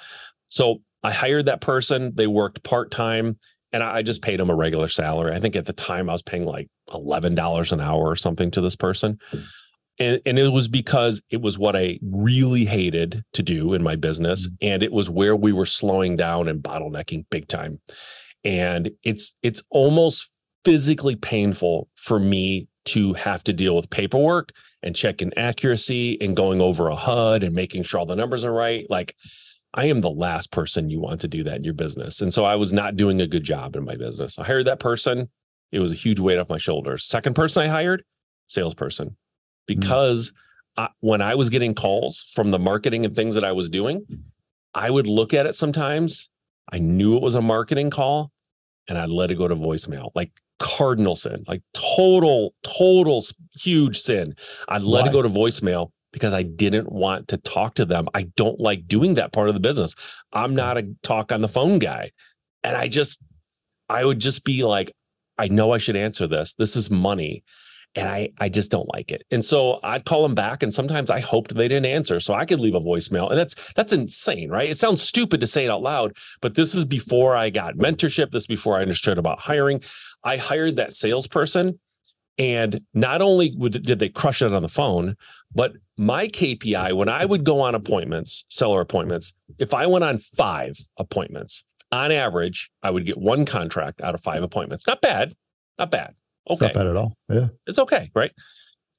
[0.49, 2.13] So i hired that person.
[2.15, 3.39] They worked part-time
[3.77, 5.35] and I just paid him a regular salary.
[5.35, 8.51] I think at the time I was paying like eleven dollars an hour or something
[8.53, 9.19] to this person,
[9.99, 13.95] and and it was because it was what I really hated to do in my
[13.95, 14.55] business, mm-hmm.
[14.63, 17.81] and it was where we were slowing down and bottlenecking big time,
[18.45, 20.31] and it's it's almost
[20.65, 26.61] physically painful for me to have to deal with paperwork and checking accuracy and going
[26.61, 29.15] over a HUD and making sure all the numbers are right, like
[29.77, 32.23] I am the last person you want to do that in your business.
[32.23, 34.39] And so I was not doing a good job in my business.
[34.39, 35.29] I hired that person.
[35.71, 37.05] It was a huge weight off my shoulders.
[37.05, 38.03] Second person I hired,
[38.47, 39.15] salesperson, hmm.
[39.67, 40.85] because mm-hmm.
[40.85, 44.07] I, when I was getting calls from the marketing and things that I was doing,
[44.75, 46.31] I would look at it sometimes.
[46.73, 48.33] I knew it was a marketing call
[48.89, 53.23] and I'd let it go to voicemail, like cardinal sin, like total, total
[53.55, 54.35] huge sin.
[54.69, 55.09] I'd let Why?
[55.09, 58.09] it go to voicemail because I didn't want to talk to them.
[58.15, 59.95] I don't like doing that part of the business.
[60.33, 62.13] I'm not a talk on the phone guy.
[62.65, 63.23] And I just,
[63.91, 64.91] I would just be like,
[65.37, 66.55] I know I should answer this.
[66.55, 67.45] This is money.
[67.95, 69.25] And I, I just don't like it.
[69.31, 70.63] And so I'd call them back.
[70.63, 72.19] And sometimes I hoped they didn't answer.
[72.19, 73.29] So I could leave a voicemail.
[73.29, 74.71] And that's that's insane, right?
[74.71, 78.31] It sounds stupid to say it out loud, but this is before I got mentorship.
[78.31, 79.83] This before I understood about hiring.
[80.25, 81.79] I hired that salesperson
[82.39, 85.17] and not only would, did they crush it on the phone,
[85.57, 90.19] but my KPI, when I would go on appointments, seller appointments, if I went on
[90.19, 94.87] five appointments, on average, I would get one contract out of five appointments.
[94.87, 95.35] Not bad.
[95.79, 96.15] Not bad.
[96.49, 96.53] Okay.
[96.53, 97.17] It's not bad at all.
[97.29, 97.49] Yeah.
[97.67, 98.11] It's okay.
[98.15, 98.33] Right.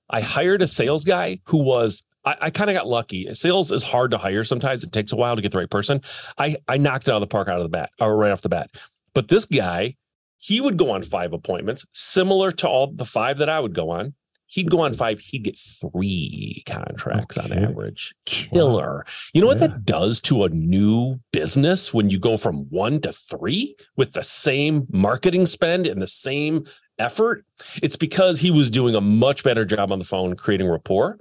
[0.10, 3.32] I hired a sales guy who was, I, I kind of got lucky.
[3.36, 4.84] Sales is hard to hire sometimes.
[4.84, 6.02] It takes a while to get the right person.
[6.38, 8.42] I, I knocked it out of the park out of the bat or right off
[8.42, 8.72] the bat.
[9.14, 9.96] But this guy
[10.38, 13.90] he would go on five appointments, similar to all the five that I would go
[13.90, 14.14] on.
[14.48, 17.54] He'd go on five, he'd get three contracts okay.
[17.54, 18.16] on average.
[18.26, 19.04] Killer.
[19.06, 19.14] Wow.
[19.34, 23.12] You know what that does to a new business when you go from one to
[23.12, 26.66] three with the same marketing spend and the same
[26.98, 27.46] effort?
[27.84, 31.20] It's because he was doing a much better job on the phone creating rapport.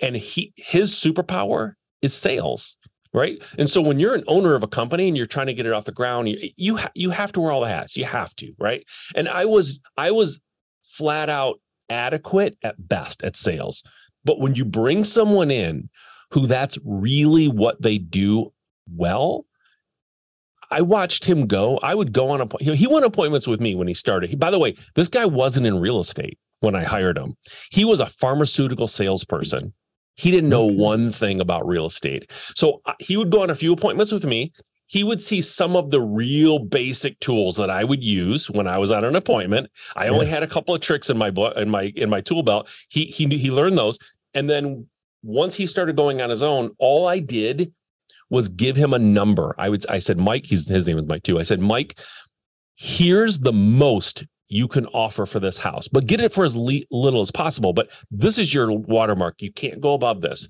[0.00, 2.76] And he his superpower is sales
[3.16, 3.42] right?
[3.58, 5.72] And so when you're an owner of a company and you're trying to get it
[5.72, 7.96] off the ground, you you, ha- you have to wear all the hats.
[7.96, 8.84] You have to, right?
[9.14, 10.38] And I was I was
[10.84, 11.58] flat out
[11.90, 13.82] adequate at best at sales.
[14.24, 15.88] But when you bring someone in
[16.32, 18.52] who that's really what they do
[18.92, 19.44] well,
[20.70, 21.78] I watched him go.
[21.78, 24.30] I would go on a he went appointments with me when he started.
[24.30, 27.36] He, by the way, this guy wasn't in real estate when I hired him.
[27.70, 29.72] He was a pharmaceutical salesperson
[30.16, 32.30] he didn't know one thing about real estate.
[32.54, 34.52] So uh, he would go on a few appointments with me
[34.88, 38.78] he would see some of the real basic tools that I would use when I
[38.78, 39.68] was on an appointment.
[39.96, 42.42] I only had a couple of tricks in my book in my in my tool
[42.42, 42.68] belt.
[42.88, 43.98] He he he learned those,
[44.34, 44.86] and then
[45.22, 47.72] once he started going on his own, all I did
[48.30, 49.54] was give him a number.
[49.58, 51.38] I would I said, Mike, he's his name is Mike too.
[51.38, 51.98] I said, Mike,
[52.76, 56.82] here's the most you can offer for this house, but get it for as le-
[56.90, 57.72] little as possible.
[57.72, 59.42] But this is your watermark.
[59.42, 60.48] You can't go above this.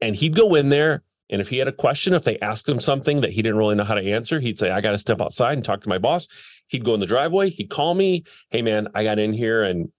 [0.00, 1.02] And he'd go in there.
[1.30, 3.74] And if he had a question, if they asked him something that he didn't really
[3.74, 5.98] know how to answer, he'd say, I got to step outside and talk to my
[5.98, 6.28] boss.
[6.68, 7.50] He'd go in the driveway.
[7.50, 8.24] He'd call me.
[8.50, 9.90] Hey, man, I got in here and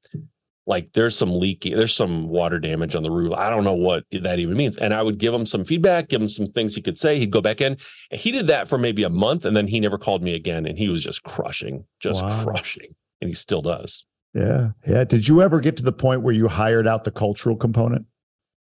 [0.69, 3.33] like there's some leaking, there's some water damage on the roof.
[3.33, 4.77] I don't know what that even means.
[4.77, 7.17] And I would give him some feedback, give him some things he could say.
[7.17, 7.75] He'd go back in.
[8.11, 9.45] And he did that for maybe a month.
[9.45, 10.67] And then he never called me again.
[10.67, 12.43] And he was just crushing, just wow.
[12.43, 12.93] crushing.
[13.19, 14.05] And he still does.
[14.35, 14.69] Yeah.
[14.87, 15.05] Yeah.
[15.05, 18.05] Did you ever get to the point where you hired out the cultural component?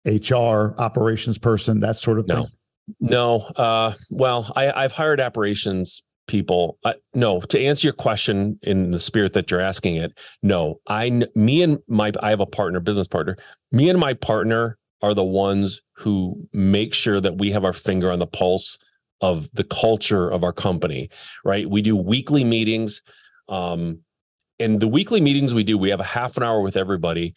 [0.09, 2.45] HR, operations person, that sort of no.
[2.45, 2.53] thing?
[3.01, 3.37] No.
[3.57, 9.01] Uh, well, I, I've hired operations people uh, no to answer your question in the
[9.01, 13.09] spirit that you're asking it no i me and my i have a partner business
[13.09, 13.37] partner
[13.73, 18.13] me and my partner are the ones who make sure that we have our finger
[18.13, 18.79] on the pulse
[19.21, 21.09] of the culture of our company
[21.45, 23.03] right we do weekly meetings
[23.49, 23.99] um
[24.61, 27.35] and the weekly meetings we do we have a half an hour with everybody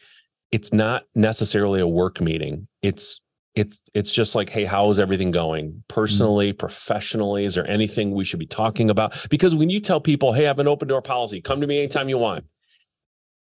[0.51, 2.67] it's not necessarily a work meeting.
[2.81, 3.21] It's
[3.53, 5.83] it's it's just like hey how is everything going?
[5.87, 9.27] Personally professionally is there anything we should be talking about?
[9.29, 11.79] Because when you tell people hey i have an open door policy come to me
[11.79, 12.45] anytime you want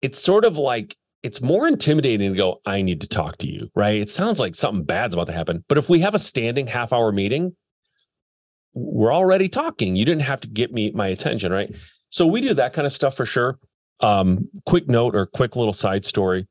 [0.03, 3.71] it's sort of like it's more intimidating to go i need to talk to you
[3.77, 4.01] right?
[4.01, 6.93] It sounds like something bad's about to happen but if we have a standing half
[6.93, 7.55] hour meeting
[8.73, 9.97] we're already talking.
[9.97, 11.75] You didn't have to get me my attention right?
[12.11, 13.59] So we do that kind of stuff for sure.
[14.01, 16.49] Um quick note or quick little side story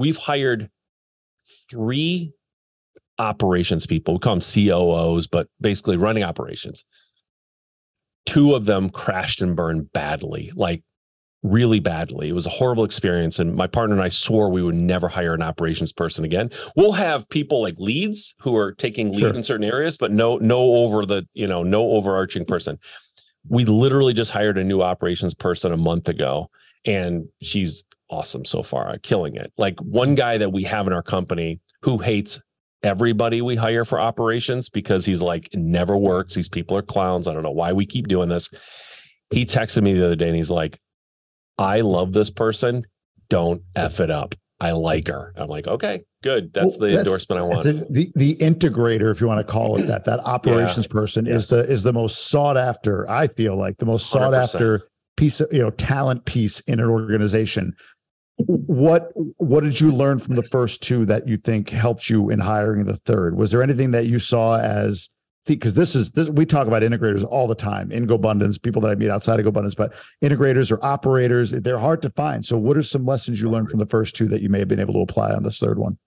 [0.00, 0.70] we've hired
[1.70, 2.32] three
[3.18, 4.14] operations people.
[4.14, 6.84] We call them COOs, but basically running operations.
[8.24, 10.82] Two of them crashed and burned badly, like
[11.42, 12.30] really badly.
[12.30, 13.38] It was a horrible experience.
[13.38, 16.50] And my partner and I swore we would never hire an operations person again.
[16.76, 19.34] We'll have people like leads who are taking lead sure.
[19.34, 22.78] in certain areas, but no, no over the, you know, no overarching person.
[23.48, 26.50] We literally just hired a new operations person a month ago
[26.86, 29.52] and she's awesome so far, killing it.
[29.56, 32.40] Like one guy that we have in our company who hates
[32.82, 36.34] everybody we hire for operations because he's like, never works.
[36.34, 37.28] These people are clowns.
[37.28, 38.50] I don't know why we keep doing this.
[39.30, 40.80] He texted me the other day and he's like,
[41.58, 42.84] I love this person.
[43.28, 44.34] Don't F it up.
[44.60, 45.32] I like her.
[45.36, 46.52] I'm like, okay, good.
[46.52, 47.62] That's well, the that's, endorsement I want.
[47.64, 50.92] The the integrator, if you want to call it that, that operations yeah.
[50.92, 51.44] person yes.
[51.44, 53.08] is the is the most sought after.
[53.10, 54.42] I feel like the most sought 100%.
[54.42, 54.82] after
[55.16, 57.74] piece of you know talent piece in an organization
[58.46, 62.38] what what did you learn from the first two that you think helped you in
[62.38, 65.10] hiring the third was there anything that you saw as
[65.46, 68.90] because this is this we talk about integrators all the time in GoBundance, people that
[68.90, 72.44] I meet outside of GoBundance, but integrators or operators, they're hard to find.
[72.44, 74.68] So what are some lessons you learned from the first two that you may have
[74.68, 75.98] been able to apply on this third one?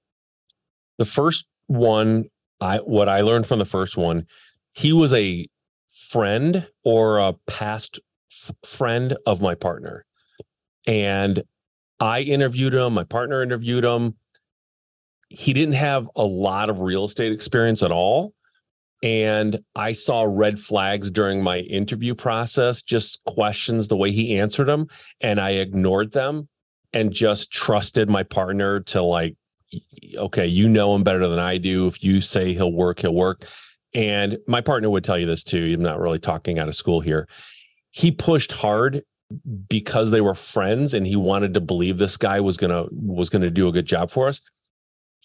[0.98, 2.26] The first one,
[2.62, 4.28] I what I learned from the first one,
[4.74, 5.48] he was a
[5.90, 8.00] friend or a past
[8.32, 10.06] f- friend of my partner.
[10.86, 11.44] And
[12.00, 14.16] I interviewed him, my partner interviewed him.
[15.30, 18.34] He didn't have a lot of real estate experience at all.
[19.02, 24.68] And I saw red flags during my interview process, just questions, the way he answered
[24.68, 24.88] them.
[25.20, 26.48] And I ignored them
[26.94, 29.36] and just trusted my partner to, like,
[30.16, 31.88] okay, you know him better than I do.
[31.88, 33.46] If you say he'll work, he'll work.
[33.94, 35.74] And my partner would tell you this too.
[35.74, 37.28] I'm not really talking out of school here.
[37.92, 39.04] He pushed hard
[39.68, 43.50] because they were friends and he wanted to believe this guy was gonna was gonna
[43.50, 44.42] do a good job for us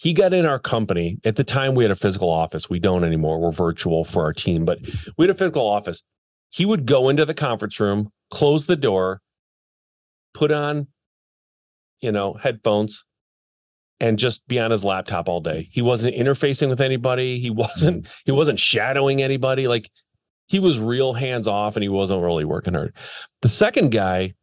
[0.01, 1.19] he got in our company.
[1.25, 2.71] At the time we had a physical office.
[2.71, 3.41] We don't anymore.
[3.41, 4.79] We're virtual for our team but
[5.17, 6.05] we had a physical office.
[6.51, 9.21] He would go into the conference room close the door
[10.35, 10.87] put on
[12.01, 13.05] you know headphones
[14.01, 15.69] and just be on his laptop all day.
[15.73, 17.41] He wasn't interfacing with anybody.
[17.41, 18.09] He wasn't mm.
[18.25, 19.67] he wasn't shadowing anybody.
[19.67, 19.91] Like
[20.49, 22.95] he was real hands off and he wasn't really working hard.
[23.43, 24.35] The second guy,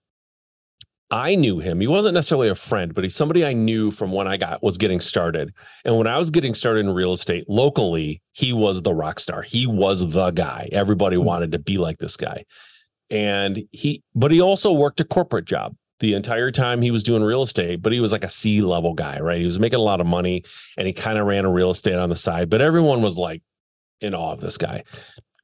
[1.12, 1.80] I knew him.
[1.80, 4.78] He wasn't necessarily a friend, but he's somebody I knew from when I got was
[4.78, 5.54] getting started.
[5.84, 9.42] And when I was getting started in real estate locally, he was the rock star.
[9.42, 10.70] He was the guy.
[10.72, 11.26] Everybody mm-hmm.
[11.26, 12.46] wanted to be like this guy.
[13.12, 17.24] And he but he also worked a corporate job the entire time he was doing
[17.24, 19.40] real estate, but he was like a C level guy, right?
[19.40, 20.44] He was making a lot of money
[20.78, 23.44] and he kind of ran a real estate on the side, but everyone was like
[24.02, 24.84] in awe of this guy.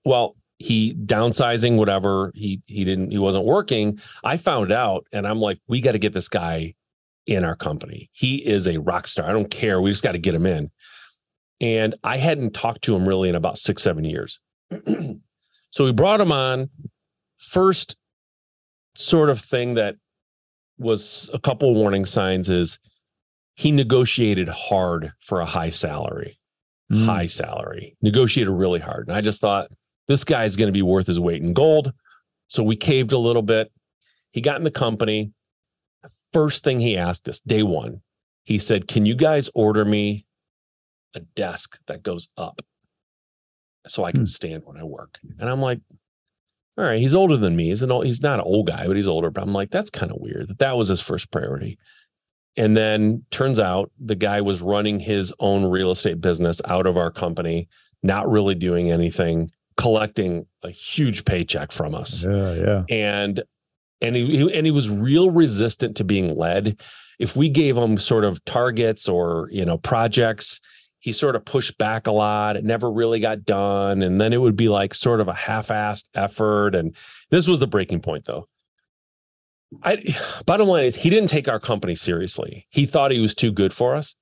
[0.03, 3.99] Well, he downsizing whatever he he didn't he wasn't working.
[4.23, 6.75] I found out and i'm like we got to get this guy
[7.27, 8.09] in our company.
[8.13, 9.29] He is a rock star.
[9.29, 9.79] I don't care.
[9.79, 10.71] We just got to get him in.
[11.59, 14.39] And i hadn't talked to him really in about six seven years.
[15.71, 16.69] So we brought him on.
[17.39, 17.95] First
[18.95, 19.95] sort of thing that
[20.77, 22.77] was a couple warning signs is
[23.55, 26.37] he negotiated hard for a high salary,
[26.91, 27.05] mm.
[27.05, 29.07] high salary, negotiated really hard.
[29.07, 29.71] And I just thought
[30.11, 31.93] this guy's going to be worth his weight in gold.
[32.47, 33.71] So we caved a little bit.
[34.31, 35.31] He got in the company.
[36.33, 38.01] First thing he asked us, day one,
[38.43, 40.25] he said, Can you guys order me
[41.15, 42.61] a desk that goes up
[43.87, 44.27] so I can mm.
[44.27, 45.17] stand when I work?
[45.39, 45.79] And I'm like,
[46.77, 47.67] all right, he's older than me.
[47.67, 49.29] He's an old, he's not an old guy, but he's older.
[49.29, 51.77] But I'm like, that's kind of weird that that was his first priority.
[52.57, 56.97] And then turns out the guy was running his own real estate business out of
[56.97, 57.69] our company,
[58.03, 59.51] not really doing anything,
[59.81, 62.23] collecting a huge paycheck from us.
[62.23, 62.83] Yeah, yeah.
[62.89, 63.43] And
[63.99, 66.79] and he, and he was real resistant to being led.
[67.19, 70.59] If we gave him sort of targets or you know projects,
[70.99, 72.57] he sort of pushed back a lot.
[72.57, 74.03] It never really got done.
[74.03, 76.75] And then it would be like sort of a half-assed effort.
[76.75, 76.95] And
[77.31, 78.47] this was the breaking point though.
[79.83, 80.15] I
[80.45, 82.67] bottom line is he didn't take our company seriously.
[82.69, 84.15] He thought he was too good for us.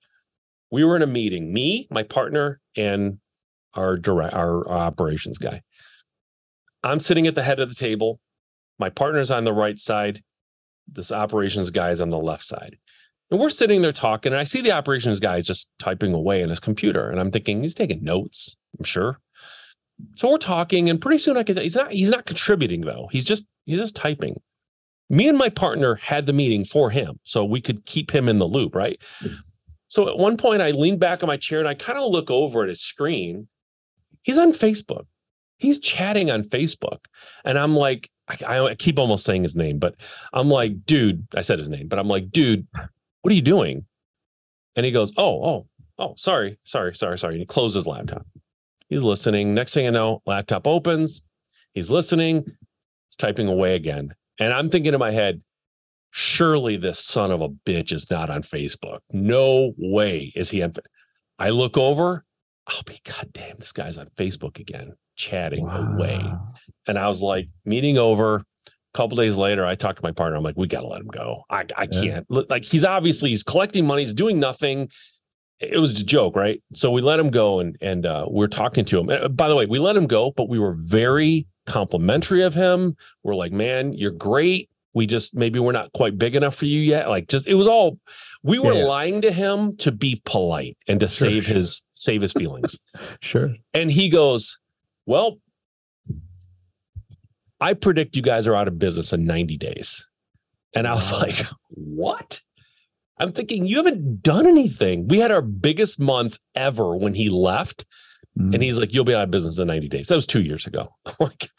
[0.72, 3.20] We were in a meeting, me, my partner, and
[3.80, 5.62] our direct our operations guy.
[6.84, 8.20] I'm sitting at the head of the table.
[8.78, 10.24] My partner's on the right side.
[10.88, 12.78] This operations guy is on the left side.
[13.32, 16.42] And we're sitting there talking, and I see the operations guy is just typing away
[16.42, 18.56] in his computer, and I'm thinking he's taking notes.
[18.78, 19.20] I'm sure.
[20.16, 21.58] So we're talking, and pretty soon I can.
[21.58, 21.92] He's not.
[21.92, 23.08] He's not contributing though.
[23.12, 23.46] He's just.
[23.66, 24.42] He's just typing.
[25.12, 28.40] Me and my partner had the meeting for him, so we could keep him in
[28.40, 29.00] the loop, right?
[29.20, 29.34] Hmm.
[29.90, 32.30] So at one point, I lean back on my chair and I kind of look
[32.32, 33.48] over at his screen.
[34.24, 35.06] He's on Facebook.
[35.58, 37.00] He's chatting on Facebook,
[37.44, 38.10] and I'm like,
[38.48, 39.96] I, I keep almost saying his name, but
[40.32, 41.28] I'm like, dude.
[41.36, 42.68] I said his name, but I'm like, dude
[43.22, 43.86] what are you doing?
[44.76, 45.68] And he goes, oh, oh,
[45.98, 47.34] oh, sorry, sorry, sorry, sorry.
[47.36, 48.26] And he closes laptop.
[48.88, 49.54] He's listening.
[49.54, 51.22] Next thing I know, laptop opens.
[51.74, 52.44] He's listening.
[52.46, 54.14] He's typing away again.
[54.40, 55.42] And I'm thinking in my head,
[56.12, 59.00] surely this son of a bitch is not on Facebook.
[59.12, 60.74] No way is he on.
[61.38, 62.26] I look over.
[62.70, 65.96] I'll be goddamn, this guy's on Facebook again, chatting wow.
[65.96, 66.24] away.
[66.88, 68.44] And I was like, meeting over
[68.94, 70.36] A couple days later, I talked to my partner.
[70.38, 71.44] I'm like, we got to let him go.
[71.50, 72.26] I, I can't.
[72.30, 74.90] Like, he's obviously he's collecting money, he's doing nothing.
[75.60, 76.64] It was a joke, right?
[76.74, 79.10] So we let him go, and and uh, we're talking to him.
[79.10, 82.96] And by the way, we let him go, but we were very complimentary of him.
[83.24, 84.70] We're like, man, you're great.
[84.94, 87.10] We just maybe we're not quite big enough for you yet.
[87.10, 88.00] Like, just it was all
[88.44, 88.86] we were yeah, yeah.
[88.86, 91.56] lying to him to be polite and to sure, save sure.
[91.56, 92.78] his save his feelings.
[93.22, 93.56] sure.
[93.74, 94.58] And he goes,
[95.06, 95.38] well,
[97.62, 100.06] I predict you guys are out of business in 90 days.
[100.76, 101.20] And I was wow.
[101.20, 102.42] like, what?
[103.18, 105.08] I'm thinking you haven't done anything.
[105.08, 107.86] We had our biggest month ever when he left.
[108.38, 108.54] Mm.
[108.54, 110.08] And he's like, you'll be out of business in 90 days.
[110.08, 110.90] That was two years ago.
[111.20, 111.50] like,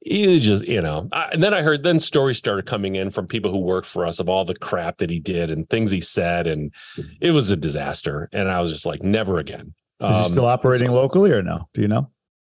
[0.00, 1.08] he was just, you know.
[1.12, 4.06] I, and then I heard, then stories started coming in from people who work for
[4.06, 6.46] us of all the crap that he did and things he said.
[6.46, 6.72] And
[7.20, 8.28] it was a disaster.
[8.32, 9.74] And I was just like, never again.
[10.00, 11.68] Is um, he still operating so, locally or no?
[11.74, 12.10] Do you know?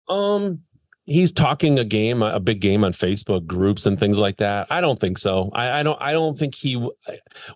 [0.09, 0.61] Um,
[1.07, 4.66] he's talking a game, a big game on Facebook groups and things like that.
[4.70, 5.51] I don't think so.
[5.55, 6.01] I, I, don't.
[6.01, 6.74] I don't think he.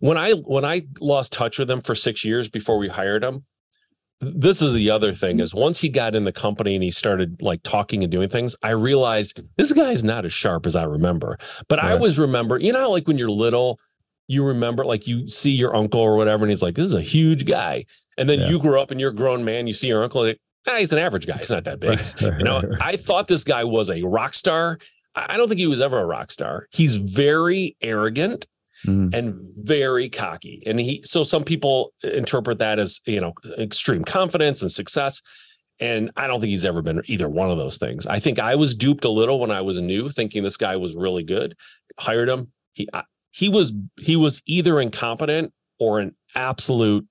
[0.01, 3.45] When I when I lost touch with him for six years before we hired him,
[4.35, 7.41] this is the other thing is once he got in the company and he started
[7.43, 11.39] like talking and doing things, I realized this guy's not as sharp as I remember.
[11.69, 11.91] But right.
[11.91, 13.79] I always remember, you know, like when you're little,
[14.27, 17.03] you remember like you see your uncle or whatever, and he's like, "This is a
[17.03, 17.85] huge guy."
[18.17, 18.49] And then yeah.
[18.49, 20.93] you grow up and you're a grown man, you see your uncle, like, ah, he's
[20.93, 21.39] an average guy.
[21.39, 22.01] He's not that big.
[22.21, 24.79] you know, I thought this guy was a rock star.
[25.17, 26.67] I don't think he was ever a rock star.
[26.71, 28.47] He's very arrogant
[28.85, 29.15] mm.
[29.15, 30.63] and very cocky.
[30.67, 35.23] And he so some people interpret that as, you know, extreme confidence and success.
[35.81, 38.07] And I don't think he's ever been either one of those things.
[38.07, 40.95] I think I was duped a little when I was new, thinking this guy was
[40.95, 41.57] really good.
[41.99, 42.53] Hired him.
[42.73, 42.89] He
[43.33, 47.07] he was he was either incompetent or an absolute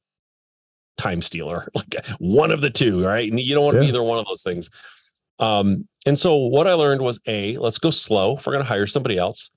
[0.98, 3.30] time stealer, like one of the two, right?
[3.30, 3.86] And you don't want to yeah.
[3.86, 4.70] be either one of those things.
[5.40, 8.38] Um, and so what I learned was a let's go slow.
[8.38, 9.52] If we're going to hire somebody else,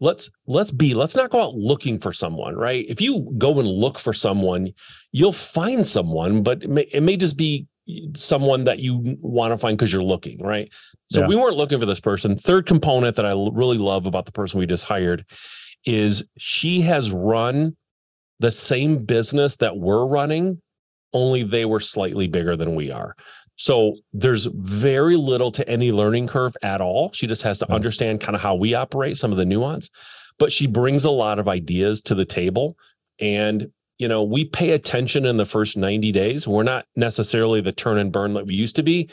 [0.00, 2.84] let's let's be let's not go out looking for someone, right?
[2.88, 4.72] If you go and look for someone,
[5.12, 7.66] you'll find someone, but it may, it may just be
[8.16, 10.70] someone that you want to find because you're looking, right?
[11.10, 11.26] So yeah.
[11.26, 12.36] we weren't looking for this person.
[12.36, 15.24] Third component that I really love about the person we just hired
[15.84, 17.76] is she has run
[18.38, 20.60] the same business that we're running
[21.12, 23.16] only they were slightly bigger than we are.
[23.60, 27.12] So there's very little to any learning curve at all.
[27.12, 29.90] She just has to understand kind of how we operate, some of the nuance,
[30.38, 32.78] but she brings a lot of ideas to the table.
[33.20, 36.48] And, you know, we pay attention in the first 90 days.
[36.48, 39.10] We're not necessarily the turn and burn that we used to be,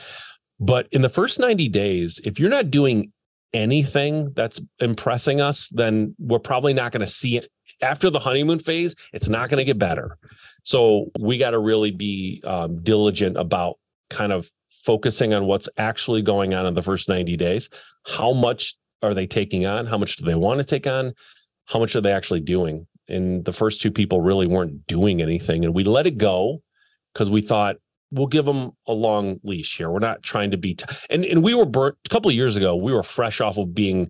[0.61, 3.11] But in the first 90 days, if you're not doing
[3.53, 8.59] anything that's impressing us, then we're probably not going to see it after the honeymoon
[8.59, 8.95] phase.
[9.11, 10.17] It's not going to get better.
[10.63, 13.77] So we got to really be um, diligent about
[14.09, 14.49] kind of
[14.83, 17.69] focusing on what's actually going on in the first 90 days.
[18.05, 19.85] How much are they taking on?
[19.85, 21.13] How much do they want to take on?
[21.65, 22.87] How much are they actually doing?
[23.09, 25.65] And the first two people really weren't doing anything.
[25.65, 26.61] And we let it go
[27.13, 27.77] because we thought
[28.11, 29.89] we'll give them a long leash here.
[29.89, 32.55] We're not trying to be, t- and, and we were burnt a couple of years
[32.55, 32.75] ago.
[32.75, 34.09] We were fresh off of being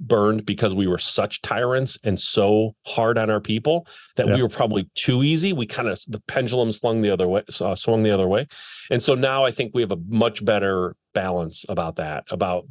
[0.00, 3.86] burned because we were such tyrants and so hard on our people
[4.16, 4.34] that yeah.
[4.34, 5.52] we were probably too easy.
[5.52, 8.46] We kind of the pendulum swung the other way, uh, swung the other way,
[8.90, 12.24] and so now I think we have a much better balance about that.
[12.30, 12.66] About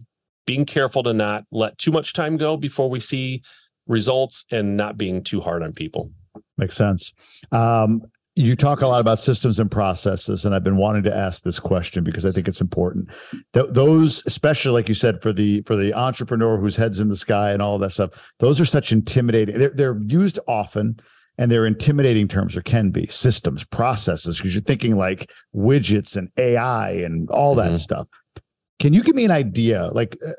[0.46, 3.44] being careful to not let too much time go before we see
[3.86, 6.10] results and not being too hard on people.
[6.58, 7.14] Makes sense.
[7.52, 8.04] Um,
[8.38, 11.60] you talk a lot about systems and processes, and I've been wanting to ask this
[11.60, 13.10] question because I think it's important.
[13.54, 17.16] Th- those, especially like you said, for the for the entrepreneur whose head's in the
[17.16, 19.58] sky and all that stuff, those are such intimidating.
[19.58, 21.00] They're they're used often,
[21.38, 26.30] and they're intimidating terms or can be systems, processes, because you're thinking like widgets and
[26.38, 27.76] AI and all that mm-hmm.
[27.76, 28.08] stuff.
[28.80, 30.32] Can you give me an idea, like uh,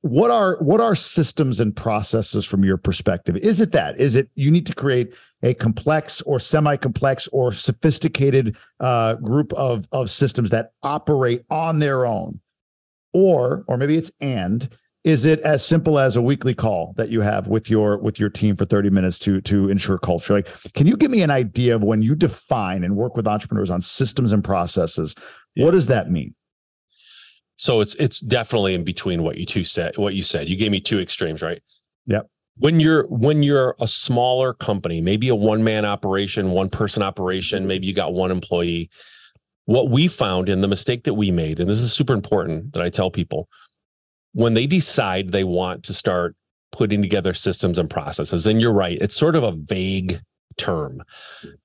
[0.00, 3.36] what are what are systems and processes from your perspective?
[3.36, 4.00] Is it that?
[4.00, 9.88] Is it you need to create a complex or semi-complex or sophisticated uh, group of
[9.92, 12.40] of systems that operate on their own,
[13.12, 14.68] or or maybe it's and
[15.04, 18.28] is it as simple as a weekly call that you have with your with your
[18.28, 21.76] team for 30 minutes to to ensure culture like can you give me an idea
[21.76, 25.14] of when you define and work with entrepreneurs on systems and processes
[25.54, 25.64] yeah.
[25.64, 26.34] what does that mean
[27.56, 29.96] so it's it's definitely in between what you two said.
[29.96, 30.48] What you said.
[30.48, 31.62] You gave me two extremes, right?
[32.06, 32.28] Yep.
[32.58, 37.66] When you're when you're a smaller company, maybe a one man operation, one person operation,
[37.66, 38.90] maybe you got one employee.
[39.66, 42.82] What we found and the mistake that we made, and this is super important that
[42.82, 43.48] I tell people,
[44.32, 46.36] when they decide they want to start
[46.72, 50.20] putting together systems and processes, and you're right, it's sort of a vague
[50.56, 51.02] term.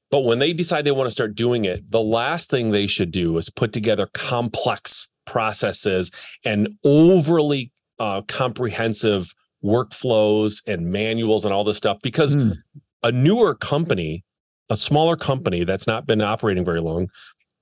[0.10, 3.12] But when they decide they want to start doing it, the last thing they should
[3.12, 6.12] do is put together complex processes
[6.44, 9.34] and overly uh, comprehensive
[9.64, 12.56] workflows and manuals and all this stuff because mm.
[13.04, 14.24] a newer company
[14.70, 17.08] a smaller company that's not been operating very long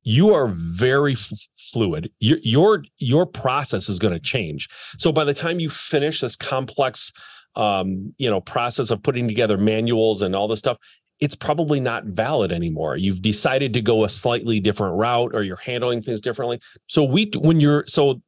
[0.04, 5.24] you are very f- fluid your your your process is going to change so by
[5.24, 7.12] the time you finish this complex
[7.56, 10.78] um, you know process of putting together manuals and all this stuff
[11.20, 12.96] it's probably not valid anymore.
[12.96, 16.60] You've decided to go a slightly different route or you're handling things differently.
[16.88, 18.22] So we when you're so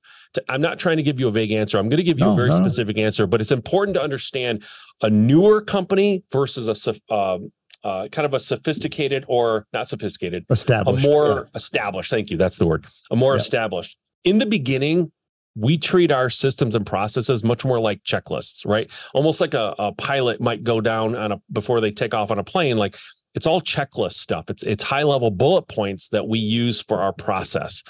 [0.50, 1.78] I'm not trying to give you a vague answer.
[1.78, 2.58] I'm going to give you no, a very no.
[2.58, 4.64] specific answer, but it's important to understand
[5.02, 7.52] a newer company versus a um,
[7.84, 11.44] uh, kind of a sophisticated or not sophisticated, established, a more yeah.
[11.56, 12.10] established.
[12.12, 12.38] Thank you.
[12.38, 12.86] That's the word.
[13.10, 13.40] A more yeah.
[13.40, 13.98] established.
[14.24, 15.12] In the beginning,
[15.56, 18.90] we treat our systems and processes much more like checklists, right?
[19.14, 22.40] Almost like a, a pilot might go down on a before they take off on
[22.40, 22.78] a plane.
[22.78, 22.96] Like
[23.34, 24.46] it's all checklist stuff.
[24.50, 27.84] It's it's high level bullet points that we use for our process.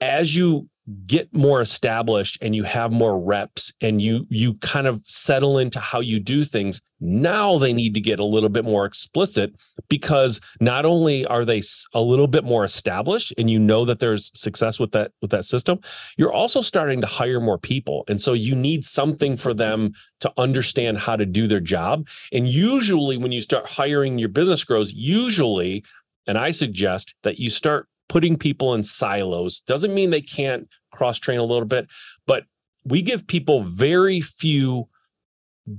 [0.00, 0.68] As you
[1.06, 5.78] get more established and you have more reps and you you kind of settle into
[5.78, 9.54] how you do things now they need to get a little bit more explicit
[9.88, 11.62] because not only are they
[11.94, 15.44] a little bit more established and you know that there's success with that with that
[15.44, 15.78] system
[16.16, 18.04] you're also starting to hire more people.
[18.08, 22.06] And so you need something for them to understand how to do their job.
[22.32, 25.84] And usually when you start hiring your business grows usually
[26.26, 29.60] and I suggest that you start putting people in silos.
[29.60, 31.88] Doesn't mean they can't cross train a little bit,
[32.26, 32.44] but
[32.84, 34.88] we give people very few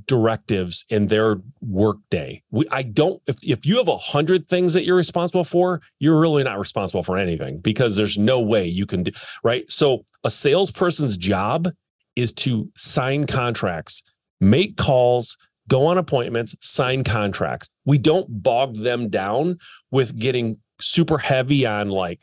[0.06, 2.42] directives in their workday.
[2.52, 6.20] We I don't if if you have a hundred things that you're responsible for, you're
[6.20, 9.12] really not responsible for anything because there's no way you can do
[9.44, 9.70] right.
[9.70, 11.70] So a salesperson's job
[12.16, 14.04] is to sign contracts,
[14.40, 15.38] make calls,
[15.68, 17.70] go on appointments, sign contracts.
[17.86, 19.58] We don't bog them down
[19.90, 22.20] with getting super heavy on like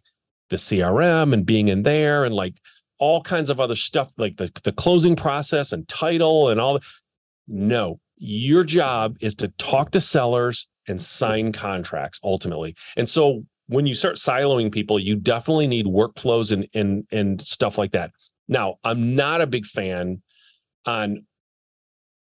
[0.51, 2.55] the CRM and being in there and like
[2.99, 6.81] all kinds of other stuff like the, the closing process and title and all
[7.47, 12.75] no your job is to talk to sellers and sign contracts ultimately.
[12.97, 17.79] And so when you start siloing people you definitely need workflows and and and stuff
[17.79, 18.11] like that.
[18.49, 20.23] Now i'm not a big fan
[20.87, 21.27] on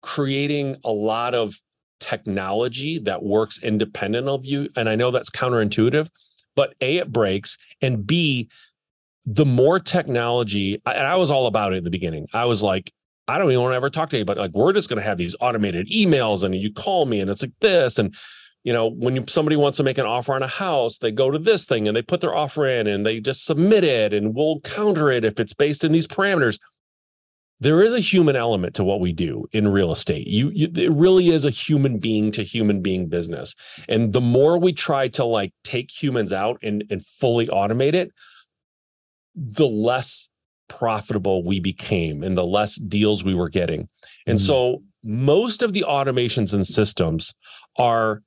[0.01, 1.55] creating a lot of
[1.99, 6.09] technology that works independent of you and i know that's counterintuitive
[6.55, 8.47] but a it breaks and b
[9.25, 12.27] the more technology, and I was all about it in the beginning.
[12.33, 12.91] I was like,
[13.27, 14.39] I don't even want to ever talk to anybody.
[14.39, 17.41] Like, we're just going to have these automated emails, and you call me, and it's
[17.41, 17.97] like this.
[17.97, 18.15] And
[18.65, 21.29] you know, when you, somebody wants to make an offer on a house, they go
[21.29, 24.35] to this thing and they put their offer in and they just submit it and
[24.35, 26.59] we'll counter it if it's based in these parameters.
[27.59, 30.25] There is a human element to what we do in real estate.
[30.25, 33.55] You, you it really is a human being to human being business.
[33.87, 38.11] And the more we try to like take humans out and, and fully automate it,
[39.35, 40.29] the less
[40.67, 43.87] profitable we became and the less deals we were getting.
[44.25, 44.47] And mm-hmm.
[44.47, 47.33] so most of the automations and systems
[47.77, 48.23] are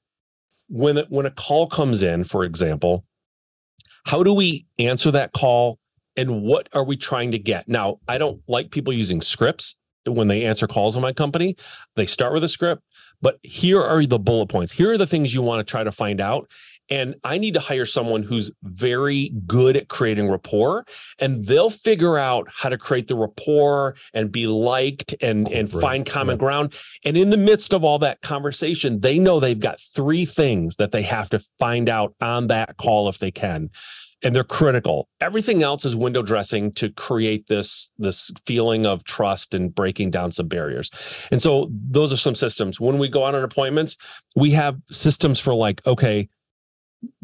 [0.68, 3.04] when when a call comes in, for example,
[4.04, 5.78] how do we answer that call
[6.16, 7.68] and what are we trying to get?
[7.68, 11.56] Now, I don't like people using scripts when they answer calls in my company.
[11.96, 12.82] They start with a script,
[13.20, 14.72] but here are the bullet points.
[14.72, 16.48] Here are the things you want to try to find out.
[16.90, 20.84] And I need to hire someone who's very good at creating rapport,
[21.18, 25.72] and they'll figure out how to create the rapport and be liked and, oh, and
[25.72, 25.82] right.
[25.82, 26.38] find common right.
[26.38, 26.74] ground.
[27.04, 30.92] And in the midst of all that conversation, they know they've got three things that
[30.92, 33.70] they have to find out on that call if they can
[34.22, 35.08] and they're critical.
[35.20, 40.32] Everything else is window dressing to create this this feeling of trust and breaking down
[40.32, 40.90] some barriers.
[41.30, 42.80] And so those are some systems.
[42.80, 43.96] When we go out on appointments,
[44.34, 46.28] we have systems for like okay,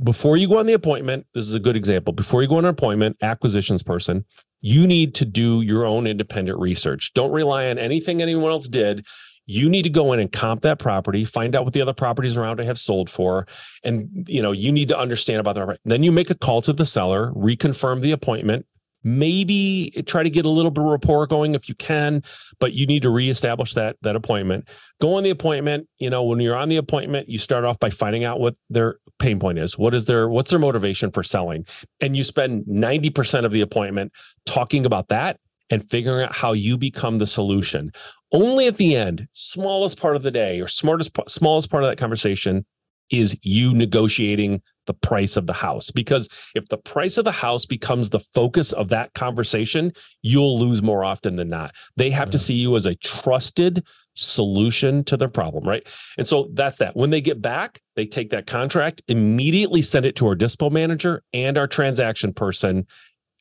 [0.02, 2.12] before you go on the appointment, this is a good example.
[2.12, 4.24] Before you go on an appointment, acquisitions person,
[4.60, 7.12] you need to do your own independent research.
[7.14, 9.06] Don't rely on anything anyone else did.
[9.46, 12.36] You need to go in and comp that property, find out what the other properties
[12.36, 13.46] around it have sold for,
[13.82, 15.60] and you know you need to understand about the.
[15.60, 15.80] property.
[15.84, 18.64] Then you make a call to the seller, reconfirm the appointment,
[19.04, 22.22] maybe try to get a little bit of rapport going if you can
[22.58, 24.66] but you need to reestablish that that appointment.
[25.00, 27.90] Go on the appointment you know when you're on the appointment you start off by
[27.90, 29.78] finding out what their pain point is.
[29.78, 31.66] What is their what's their motivation for selling?
[32.00, 34.12] And you spend 90% of the appointment
[34.46, 35.38] talking about that
[35.70, 37.92] and figuring out how you become the solution.
[38.32, 41.98] Only at the end smallest part of the day or smartest smallest part of that
[41.98, 42.66] conversation
[43.10, 45.90] is you negotiating the price of the house.
[45.90, 50.82] Because if the price of the house becomes the focus of that conversation, you'll lose
[50.82, 51.74] more often than not.
[51.96, 55.86] They have to see you as a trusted solution to their problem, right?
[56.18, 56.96] And so that's that.
[56.96, 61.22] When they get back, they take that contract, immediately send it to our dispo manager
[61.32, 62.86] and our transaction person,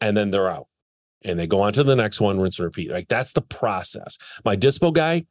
[0.01, 0.67] and then they're out.
[1.23, 2.91] And they go on to the next one, rinse and repeat.
[2.91, 4.17] Like that's the process.
[4.43, 5.25] My dispo guy,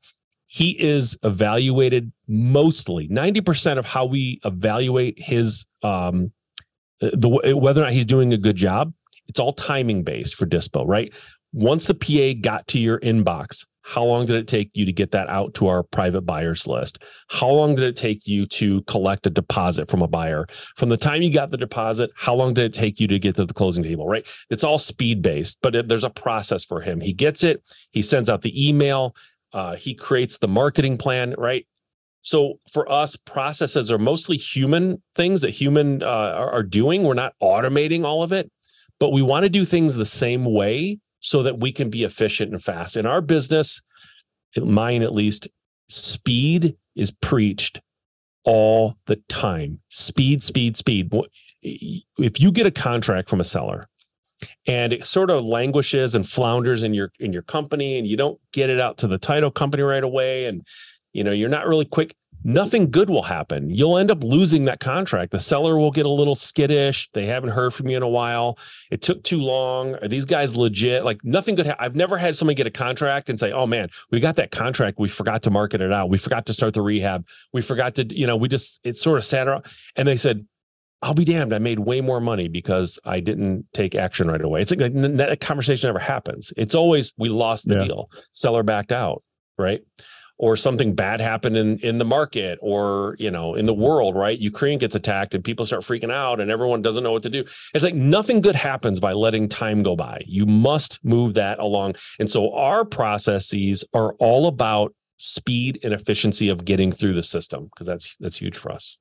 [0.52, 6.30] he is evaluated mostly 90% of how we evaluate his um
[7.00, 8.92] the whether or not he's doing a good job
[9.28, 11.10] it's all timing based for dispo right?
[11.54, 15.10] Once the pa got to your inbox how long did it take you to get
[15.10, 17.02] that out to our private buyers list?
[17.28, 20.46] How long did it take you to collect a deposit from a buyer?
[20.76, 23.36] From the time you got the deposit how long did it take you to get
[23.36, 24.26] to the closing table right?
[24.50, 27.00] It's all speed based but it, there's a process for him.
[27.00, 29.16] He gets it he sends out the email
[29.52, 31.66] uh, he creates the marketing plan, right?
[32.22, 37.02] So for us, processes are mostly human things that human uh, are, are doing.
[37.02, 38.50] We're not automating all of it,
[39.00, 42.52] but we want to do things the same way so that we can be efficient
[42.52, 42.96] and fast.
[42.96, 43.82] In our business,
[44.56, 45.48] mine at least,
[45.88, 47.80] speed is preached
[48.44, 49.80] all the time.
[49.88, 51.12] Speed, speed, speed.
[51.62, 53.88] If you get a contract from a seller
[54.66, 58.38] and it sort of languishes and flounders in your in your company and you don't
[58.52, 60.66] get it out to the title company right away and
[61.12, 63.70] you know you're not really quick nothing good will happen.
[63.70, 65.32] You'll end up losing that contract.
[65.32, 67.08] The seller will get a little skittish.
[67.12, 68.58] They haven't heard from you in a while.
[68.90, 69.94] It took too long.
[69.96, 71.04] Are these guys legit?
[71.04, 73.88] Like nothing good ha- i've never had somebody get a contract and say oh man
[74.10, 74.98] we got that contract.
[74.98, 76.08] We forgot to market it out.
[76.08, 77.26] We forgot to start the rehab.
[77.52, 79.64] We forgot to you know we just it sort of sat around
[79.96, 80.46] and they said
[81.02, 81.52] I'll be damned.
[81.52, 84.60] I made way more money because I didn't take action right away.
[84.60, 86.52] It's like that conversation never happens.
[86.56, 87.84] It's always we lost the yeah.
[87.84, 89.20] deal, seller backed out,
[89.58, 89.82] right?
[90.38, 94.38] Or something bad happened in in the market or you know in the world, right?
[94.38, 97.44] Ukraine gets attacked and people start freaking out and everyone doesn't know what to do.
[97.74, 100.22] It's like nothing good happens by letting time go by.
[100.26, 101.96] You must move that along.
[102.20, 107.64] And so our processes are all about speed and efficiency of getting through the system
[107.64, 108.98] because that's that's huge for us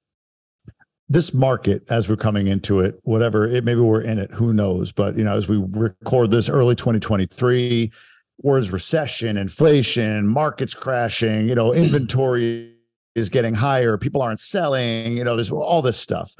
[1.11, 4.91] this market as we're coming into it whatever it maybe we're in it who knows?
[4.91, 7.91] But you know as we record this early 2023
[8.37, 12.73] where's recession inflation markets crashing you know inventory
[13.15, 16.33] is getting higher people aren't selling you know there's all this stuff.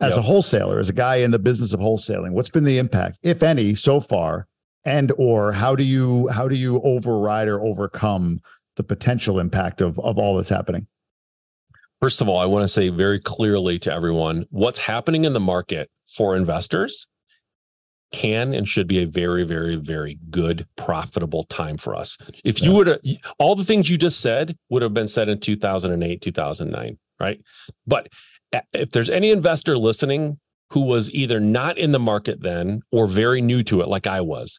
[0.00, 0.18] As yep.
[0.18, 3.42] a wholesaler as a guy in the business of wholesaling what's been the impact if
[3.42, 4.46] any so far?
[4.84, 8.40] And or how do you how do you override or overcome
[8.76, 10.86] the potential impact of of all that's happening
[12.02, 15.40] First of all, I want to say very clearly to everyone what's happening in the
[15.40, 17.06] market for investors
[18.10, 22.18] can and should be a very, very, very good, profitable time for us.
[22.44, 23.00] If you would,
[23.38, 27.40] all the things you just said would have been said in 2008, 2009, right?
[27.86, 28.08] But
[28.72, 30.40] if there's any investor listening
[30.70, 34.22] who was either not in the market then or very new to it, like I
[34.22, 34.58] was,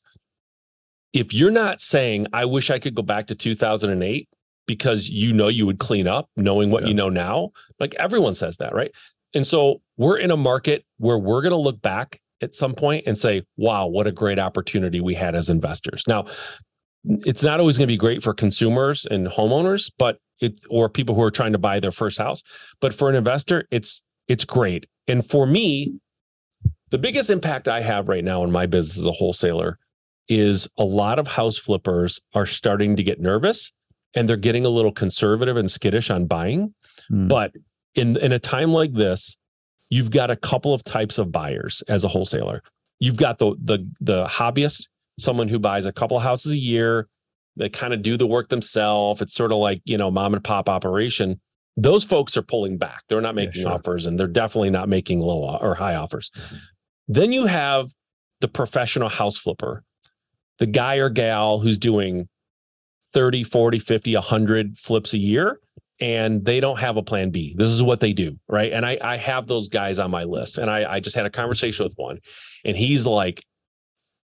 [1.11, 4.29] if you're not saying, I wish I could go back to 2008
[4.65, 6.89] because you know you would clean up knowing what yeah.
[6.89, 8.91] you know now, like everyone says that, right?
[9.33, 13.05] And so we're in a market where we're going to look back at some point
[13.07, 16.03] and say, wow, what a great opportunity we had as investors.
[16.07, 16.25] Now,
[17.03, 21.15] it's not always going to be great for consumers and homeowners, but it or people
[21.15, 22.43] who are trying to buy their first house.
[22.79, 24.85] But for an investor, it's it's great.
[25.07, 25.99] And for me,
[26.91, 29.79] the biggest impact I have right now in my business as a wholesaler
[30.29, 33.71] is a lot of house flippers are starting to get nervous
[34.15, 36.73] and they're getting a little conservative and skittish on buying.
[37.11, 37.27] Mm.
[37.27, 37.53] But
[37.95, 39.37] in in a time like this,
[39.89, 42.61] you've got a couple of types of buyers as a wholesaler.
[42.99, 44.87] You've got the the the hobbyist,
[45.19, 47.07] someone who buys a couple of houses a year,
[47.55, 49.21] they kind of do the work themselves.
[49.21, 51.39] It's sort of like, you know, mom and pop operation.
[51.75, 53.03] Those folks are pulling back.
[53.07, 53.73] They're not making yeah, sure.
[53.73, 56.31] offers and they're definitely not making low or high offers.
[56.35, 56.55] Mm-hmm.
[57.09, 57.91] Then you have
[58.41, 59.83] the professional house flipper,
[60.59, 62.27] the guy or gal who's doing
[63.13, 65.59] 30, 40, 50, 100 flips a year
[65.99, 67.55] and they don't have a plan B.
[67.57, 68.37] This is what they do.
[68.47, 68.73] Right.
[68.73, 70.57] And I, I have those guys on my list.
[70.57, 72.19] And I, I just had a conversation with one
[72.65, 73.43] and he's like,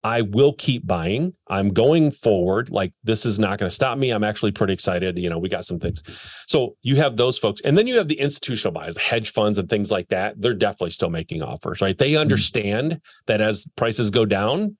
[0.05, 1.33] I will keep buying.
[1.49, 2.69] I'm going forward.
[2.69, 4.11] Like this is not going to stop me.
[4.11, 5.17] I'm actually pretty excited.
[5.17, 6.03] You know, we got some things.
[6.47, 7.63] So you have those folks.
[7.65, 10.35] And then you have the institutional buyers, hedge funds and things like that.
[10.39, 11.97] They're definitely still making offers, right?
[11.97, 12.21] They mm-hmm.
[12.21, 14.77] understand that as prices go down,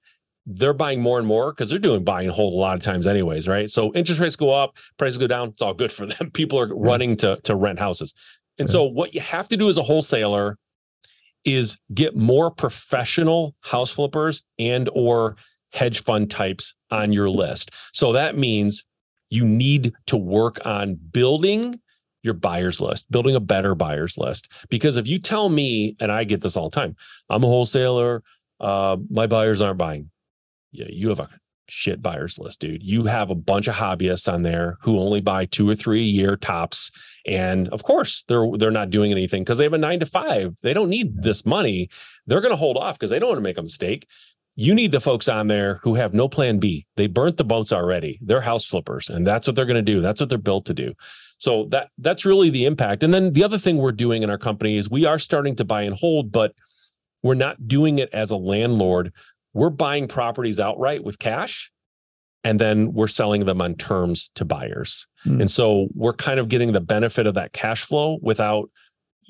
[0.47, 3.07] they're buying more and more because they're doing buy and hold a lot of times
[3.07, 3.71] anyways, right?
[3.71, 6.31] So interest rates go up, prices go down, it's all good for them.
[6.31, 8.15] People are running to to rent houses.
[8.59, 10.59] And so what you have to do as a wholesaler
[11.45, 15.37] is get more professional house flippers and or
[15.73, 17.73] hedge fund types on your list.
[17.93, 18.85] So that means
[19.29, 21.81] you need to work on building
[22.23, 24.51] your buyers list, building a better buyers list.
[24.71, 26.97] Because if you tell me, and I get this all the time,
[27.29, 28.23] I'm a wholesaler,
[28.61, 30.11] uh, my buyers aren't buying.
[30.75, 31.29] Yeah, you have a
[31.69, 32.83] shit buyers list, dude.
[32.83, 36.07] You have a bunch of hobbyists on there who only buy two or three a
[36.07, 36.91] year tops.
[37.27, 40.55] And of course, they're they're not doing anything because they have a nine to five.
[40.63, 41.89] They don't need this money.
[42.27, 44.07] They're going to hold off because they don't want to make a mistake.
[44.57, 46.87] You need the folks on there who have no plan B.
[46.97, 48.21] They burnt the boats already.
[48.23, 50.01] They're house flippers, and that's what they're going to do.
[50.01, 50.95] That's what they're built to do.
[51.39, 53.03] So that that's really the impact.
[53.03, 55.65] And then the other thing we're doing in our company is we are starting to
[55.65, 56.53] buy and hold, but
[57.23, 59.13] we're not doing it as a landlord
[59.55, 61.71] we're buying properties outright with cash
[62.45, 65.07] and then we're selling them on terms to buyers.
[65.25, 65.41] Mm.
[65.43, 68.69] And so we're kind of getting the benefit of that cash flow without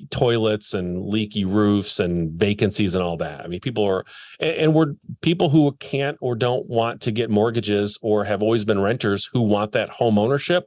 [0.09, 3.41] toilets and leaky roofs and vacancies and all that.
[3.41, 4.05] I mean, people are,
[4.41, 8.81] and we're people who can't or don't want to get mortgages or have always been
[8.81, 10.65] renters who want that home ownership.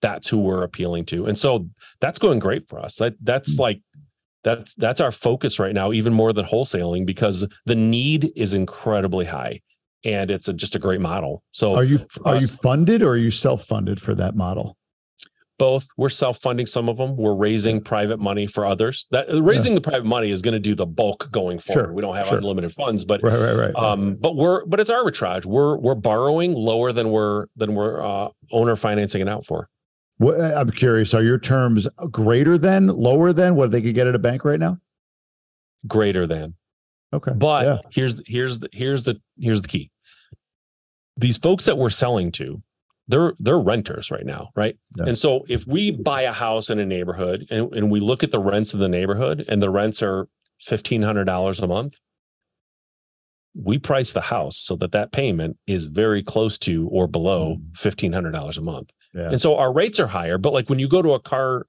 [0.00, 1.26] That's who we're appealing to.
[1.26, 1.68] And so
[2.00, 2.96] that's going great for us.
[2.96, 3.60] That that's mm.
[3.60, 3.80] like
[4.44, 9.24] that's that's our focus right now even more than wholesaling because the need is incredibly
[9.24, 9.60] high
[10.04, 11.42] and it's a, just a great model.
[11.52, 14.76] So are you are us, you funded or are you self-funded for that model?
[15.58, 15.88] Both.
[15.96, 17.16] We're self-funding some of them.
[17.16, 19.08] We're raising private money for others.
[19.10, 19.80] That raising yeah.
[19.80, 21.86] the private money is going to do the bulk going forward.
[21.86, 22.38] Sure, we don't have sure.
[22.38, 25.46] unlimited funds but right, right, right, um but we're but it's arbitrage.
[25.46, 29.68] We're we're borrowing lower than we're than we're uh, owner financing it out for
[30.18, 31.14] what, I'm curious.
[31.14, 34.60] Are your terms greater than, lower than what they could get at a bank right
[34.60, 34.78] now?
[35.86, 36.54] Greater than.
[37.12, 37.32] Okay.
[37.34, 37.78] But yeah.
[37.90, 39.90] here's here's the here's the here's the key.
[41.16, 42.62] These folks that we're selling to,
[43.06, 44.76] they're they're renters right now, right?
[44.96, 45.04] Yeah.
[45.06, 48.30] And so if we buy a house in a neighborhood and, and we look at
[48.30, 50.28] the rents of the neighborhood and the rents are
[50.60, 51.96] fifteen hundred dollars a month,
[53.54, 57.76] we price the house so that that payment is very close to or below mm.
[57.76, 58.92] fifteen hundred dollars a month.
[59.14, 59.30] Yeah.
[59.30, 61.66] And so our rates are higher, but like when you go to a car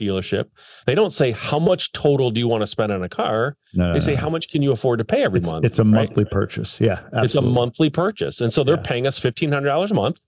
[0.00, 0.46] dealership,
[0.86, 3.56] they don't say how much total do you want to spend on a car.
[3.74, 4.20] No, they no, say no.
[4.20, 5.64] how much can you afford to pay every it's, month.
[5.64, 5.92] It's a right?
[5.92, 6.80] monthly purchase.
[6.80, 7.24] Yeah, absolutely.
[7.24, 8.86] it's a monthly purchase, and so they're yeah.
[8.86, 10.20] paying us fifteen hundred dollars a month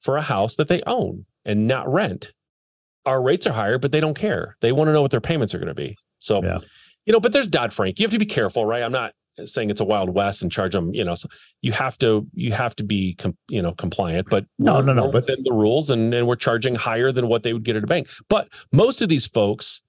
[0.00, 2.32] for a house that they own and not rent.
[3.06, 4.56] Our rates are higher, but they don't care.
[4.60, 5.96] They want to know what their payments are going to be.
[6.20, 6.58] So, yeah.
[7.04, 7.98] you know, but there's Dodd Frank.
[7.98, 8.82] You have to be careful, right?
[8.82, 9.12] I'm not
[9.46, 11.28] saying it's a wild west and charge them you know so
[11.60, 15.08] you have to you have to be com, you know compliant but no no no
[15.08, 17.86] within the rules and, and we're charging higher than what they would get at a
[17.86, 18.08] bank.
[18.28, 19.80] But most of these folks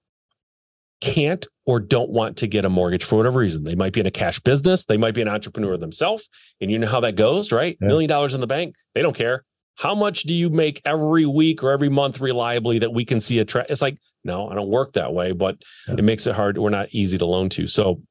[1.02, 3.64] can't or don't want to get a mortgage for whatever reason.
[3.64, 4.86] They might be in a cash business.
[4.86, 6.30] They might be an entrepreneur themselves.
[6.62, 7.78] And you know how that goes right?
[7.82, 7.88] Yeah.
[7.88, 9.44] million dollars in the bank they don't care.
[9.78, 13.40] How much do you make every week or every month reliably that we can see
[13.40, 15.96] a tra- it's like no i don't work that way but yeah.
[15.98, 16.58] it makes it hard.
[16.58, 17.68] We're not easy to loan to.
[17.68, 18.02] So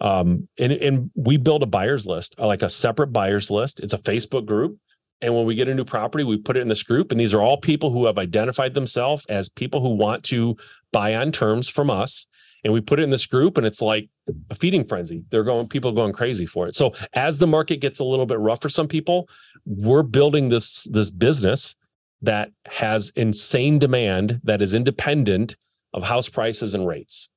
[0.00, 3.80] um, and, and we build a buyers list, uh, like a separate buyers list.
[3.80, 4.78] It's a Facebook group.
[5.20, 7.10] And when we get a new property, we put it in this group.
[7.10, 10.56] And these are all people who have identified themselves as people who want to
[10.92, 12.26] buy on terms from us.
[12.64, 14.08] and we put it in this group and it's like
[14.50, 17.76] a feeding frenzy they're going people are going crazy for it so as the market
[17.76, 19.28] gets a little bit rough for some people
[19.66, 21.76] we're building this this business
[22.22, 25.56] that has insane demand that is independent
[25.92, 27.28] of house prices and rates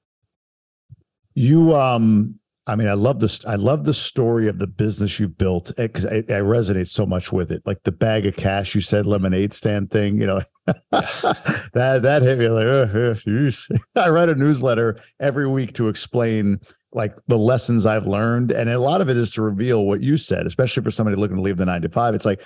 [1.35, 3.45] you um I mean, I love this.
[3.45, 7.31] I love the story of the business you built because I, I, resonate so much
[7.31, 7.63] with it.
[7.65, 10.19] Like the bag of cash you said, lemonade stand thing.
[10.19, 10.41] You know,
[10.91, 12.67] that that hit me like.
[12.67, 16.59] Uh, I write a newsletter every week to explain
[16.91, 20.17] like the lessons I've learned, and a lot of it is to reveal what you
[20.17, 22.15] said, especially for somebody looking to leave the nine to five.
[22.15, 22.41] It's like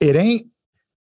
[0.00, 0.46] it ain't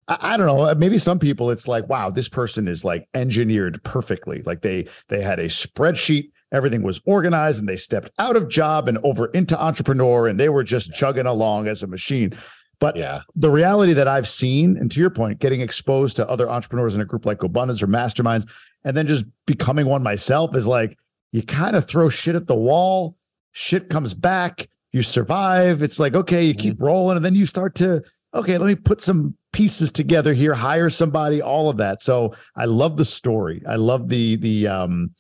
[0.08, 0.74] I, don't know.
[0.76, 4.42] Maybe some people, it's like, wow, this person is like engineered perfectly.
[4.42, 8.88] Like they they had a spreadsheet everything was organized and they stepped out of job
[8.88, 12.34] and over into entrepreneur and they were just chugging along as a machine.
[12.80, 13.22] But yeah.
[13.36, 17.02] the reality that i've seen and to your point getting exposed to other entrepreneurs in
[17.02, 18.50] a group like GoBundance or masterminds
[18.84, 20.98] and then just becoming one myself is like
[21.32, 23.16] you kind of throw shit at the wall
[23.52, 25.82] shit comes back you survive.
[25.82, 26.86] It's like okay you keep mm-hmm.
[26.86, 30.90] rolling and then you start to okay let me put some pieces together here hire
[30.90, 32.02] somebody all of that.
[32.02, 33.62] So i love the story.
[33.68, 35.12] I love the the um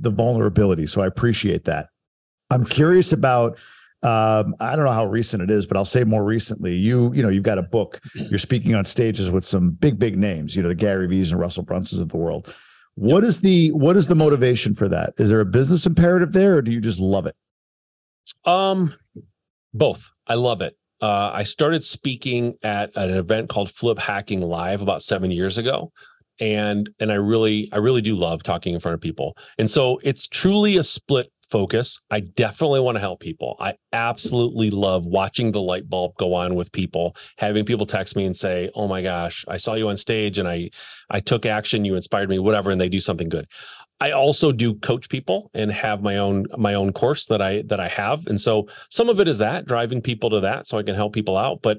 [0.00, 0.86] the vulnerability.
[0.86, 1.88] So I appreciate that.
[2.50, 3.58] I'm curious about
[4.02, 6.74] um, I don't know how recent it is, but I'll say more recently.
[6.74, 8.00] You, you know, you've got a book.
[8.14, 10.56] You're speaking on stages with some big, big names.
[10.56, 12.54] You know, the Gary Vee's and Russell Brunsons of the world.
[12.94, 15.14] What is the what is the motivation for that?
[15.18, 17.36] Is there a business imperative there, or do you just love it?
[18.44, 18.94] Um,
[19.72, 20.10] both.
[20.26, 20.76] I love it.
[21.00, 25.92] Uh, I started speaking at an event called Flip Hacking Live about seven years ago
[26.40, 29.36] and and I really I really do love talking in front of people.
[29.58, 32.00] And so it's truly a split focus.
[32.10, 33.56] I definitely want to help people.
[33.58, 38.24] I absolutely love watching the light bulb go on with people, having people text me
[38.24, 40.70] and say, "Oh my gosh, I saw you on stage and I
[41.10, 43.46] I took action, you inspired me, whatever," and they do something good.
[44.00, 47.80] I also do coach people and have my own my own course that I that
[47.80, 48.26] I have.
[48.26, 51.12] And so some of it is that driving people to that so I can help
[51.12, 51.78] people out, but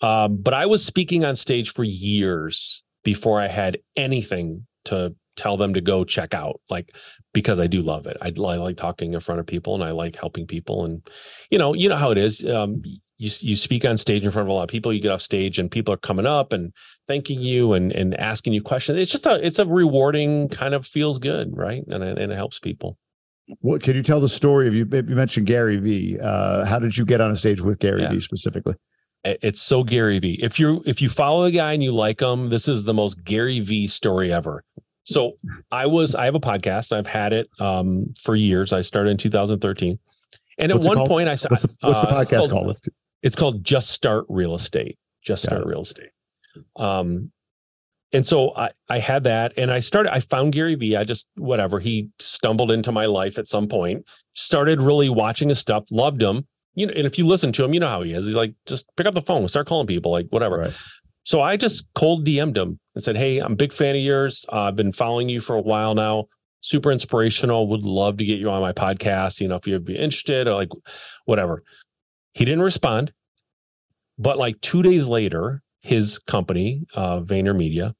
[0.00, 5.56] um, but I was speaking on stage for years before I had anything to tell
[5.56, 6.94] them to go check out like
[7.32, 8.16] because I do love it.
[8.20, 11.02] I, I, like talking in front of people and I like helping people and
[11.50, 12.48] you know, you know how it is.
[12.48, 12.82] Um,
[13.16, 15.22] you you speak on stage in front of a lot of people, you get off
[15.22, 16.72] stage and people are coming up and
[17.06, 18.98] thanking you and and asking you questions.
[18.98, 21.82] It's just a it's a rewarding kind of feels good, right?
[21.86, 22.98] And and it helps people.
[23.60, 24.86] What can you tell the story of you?
[24.90, 26.18] You mentioned Gary Vee.
[26.18, 28.10] Uh, how did you get on a stage with Gary yeah.
[28.10, 28.74] Vee specifically?
[29.24, 30.38] It's so Gary Vee.
[30.42, 33.24] If you if you follow the guy and you like him, this is the most
[33.24, 34.62] Gary Vee story ever.
[35.04, 35.38] So
[35.70, 36.92] I was I have a podcast.
[36.92, 38.72] I've had it um, for years.
[38.72, 39.98] I started in 2013,
[40.58, 42.80] and at one point I said, "What's the, what's the uh, podcast it's called, called?
[43.22, 44.98] It's called Just Start Real Estate.
[45.22, 46.10] Just Start Real Estate.
[46.76, 47.32] Um,
[48.12, 50.12] and so I I had that, and I started.
[50.12, 50.96] I found Gary Vee.
[50.96, 54.04] I just whatever he stumbled into my life at some point.
[54.34, 55.84] Started really watching his stuff.
[55.90, 58.26] Loved him you know, and if you listen to him, you know how he is.
[58.26, 60.58] He's like, just pick up the phone, start calling people, like whatever.
[60.58, 60.76] Right.
[61.24, 64.44] So I just cold DM'd him and said, Hey, I'm a big fan of yours.
[64.52, 66.26] Uh, I've been following you for a while now.
[66.60, 67.68] Super inspirational.
[67.68, 69.40] Would love to get you on my podcast.
[69.40, 70.70] You know, if you'd be interested or like
[71.24, 71.62] whatever.
[72.34, 73.12] He didn't respond.
[74.18, 77.94] But like two days later, his company, uh, VaynerMedia,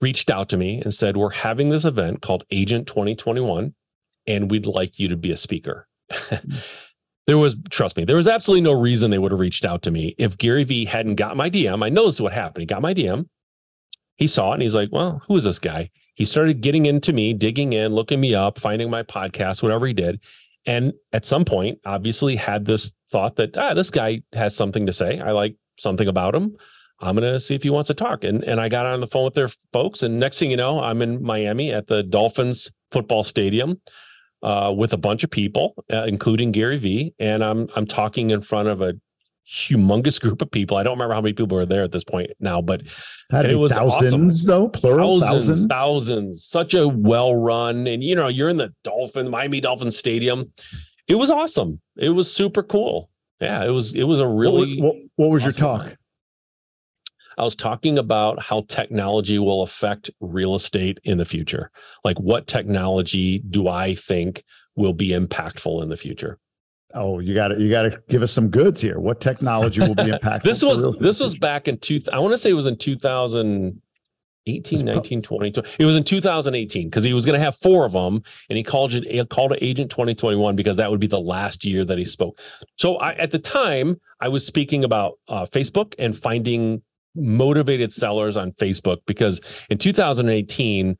[0.00, 3.74] reached out to me and said, We're having this event called Agent 2021,
[4.26, 5.86] and we'd like you to be a speaker.
[7.26, 9.90] There was trust me there was absolutely no reason they would have reached out to
[9.90, 10.14] me.
[10.18, 12.62] If gary vee hadn't got my dm i know this is what happened.
[12.62, 13.28] He got my dm
[14.16, 15.90] he saw it and he's like well who is this guy?
[16.14, 19.92] He started getting into me digging in looking me up finding my podcast whatever he
[19.92, 20.20] did.
[20.66, 24.92] And at some point obviously had this thought that ah this guy has something to
[24.92, 25.20] say.
[25.20, 26.56] I like something about him.
[27.00, 28.24] I'm going to see if he wants to talk.
[28.24, 30.80] And and i got on the phone with their folks and next thing you know
[30.80, 33.80] i'm in miami at the dolphins football stadium
[34.42, 38.42] uh, with a bunch of people, uh, including Gary Vee, and I'm I'm talking in
[38.42, 38.94] front of a
[39.48, 40.76] humongous group of people.
[40.76, 42.82] I don't remember how many people were there at this point now, but
[43.32, 44.46] it was thousands awesome.
[44.46, 46.44] though, plural thousands, thousands, thousands.
[46.44, 50.52] Such a well run, and you know, you're in the Dolphin Miami Dolphin Stadium.
[51.08, 51.80] It was awesome.
[51.96, 53.10] It was super cool.
[53.40, 53.94] Yeah, it was.
[53.94, 54.80] It was a really.
[54.80, 55.86] What, what, what was awesome your talk?
[55.86, 55.96] Night.
[57.38, 61.70] I was talking about how technology will affect real estate in the future.
[62.04, 64.44] Like, what technology do I think
[64.76, 66.38] will be impactful in the future?
[66.94, 68.98] Oh, you got to you got to give us some goods here.
[68.98, 70.42] What technology will be impactful?
[70.42, 72.00] this was this was back in two.
[72.12, 75.62] I want to say it was in 2018, 19, 20.
[75.78, 78.62] It was in 2018 because he was going to have four of them, and he
[78.62, 81.96] called it he called it Agent 2021 because that would be the last year that
[81.96, 82.38] he spoke.
[82.76, 86.82] So I, at the time, I was speaking about uh, Facebook and finding
[87.14, 89.40] motivated sellers on Facebook because
[89.70, 90.96] in 2018,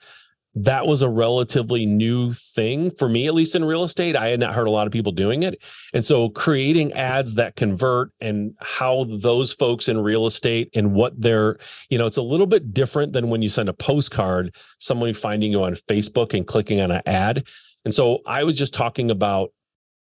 [0.54, 4.16] that was a relatively new thing for me, at least in real estate.
[4.16, 5.62] I had not heard a lot of people doing it.
[5.94, 11.18] And so creating ads that convert and how those folks in real estate and what
[11.18, 11.58] they're,
[11.88, 15.52] you know, it's a little bit different than when you send a postcard, someone finding
[15.52, 17.46] you on Facebook and clicking on an ad.
[17.84, 19.52] And so I was just talking about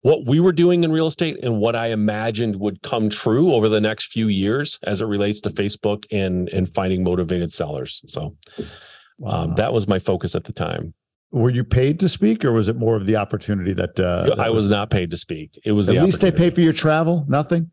[0.04, 3.70] what we were doing in real estate and what I imagined would come true over
[3.70, 8.04] the next few years as it relates to Facebook and and finding motivated sellers.
[8.08, 8.66] So um,
[9.18, 9.45] wow.
[9.56, 10.93] that was my focus at the time.
[11.32, 14.39] Were you paid to speak, or was it more of the opportunity that, uh, that
[14.39, 15.60] I was, was, not paid to speak?
[15.66, 17.26] It was at the least they pay for your travel.
[17.28, 17.72] Nothing.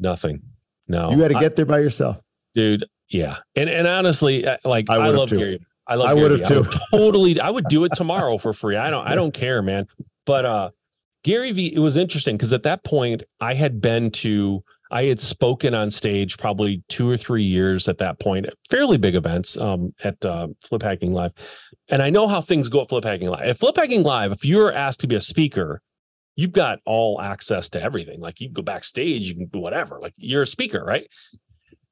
[0.00, 0.40] Nothing.
[0.88, 2.22] No, you had to get I, there by yourself,
[2.54, 2.86] dude.
[3.10, 5.38] Yeah, and and honestly, uh, like I, I love too.
[5.38, 5.66] Gary.
[5.86, 6.08] I love.
[6.08, 6.60] I would have too.
[6.60, 7.40] Would totally.
[7.40, 8.76] I would do it tomorrow for free.
[8.76, 9.06] I don't.
[9.06, 9.88] I don't care, man.
[10.24, 10.70] But uh,
[11.24, 14.62] Gary Vee It was interesting because at that point I had been to
[14.92, 19.14] I had spoken on stage probably two or three years at that point, fairly big
[19.14, 21.32] events um, at uh, Flip Hacking Live.
[21.88, 23.40] And I know how things go at Flip Hacking Live.
[23.40, 25.80] At Flip Hacking Live, if you're asked to be a speaker,
[26.36, 28.20] you've got all access to everything.
[28.20, 29.98] Like you go backstage, you can do whatever.
[29.98, 31.06] Like you're a speaker, right?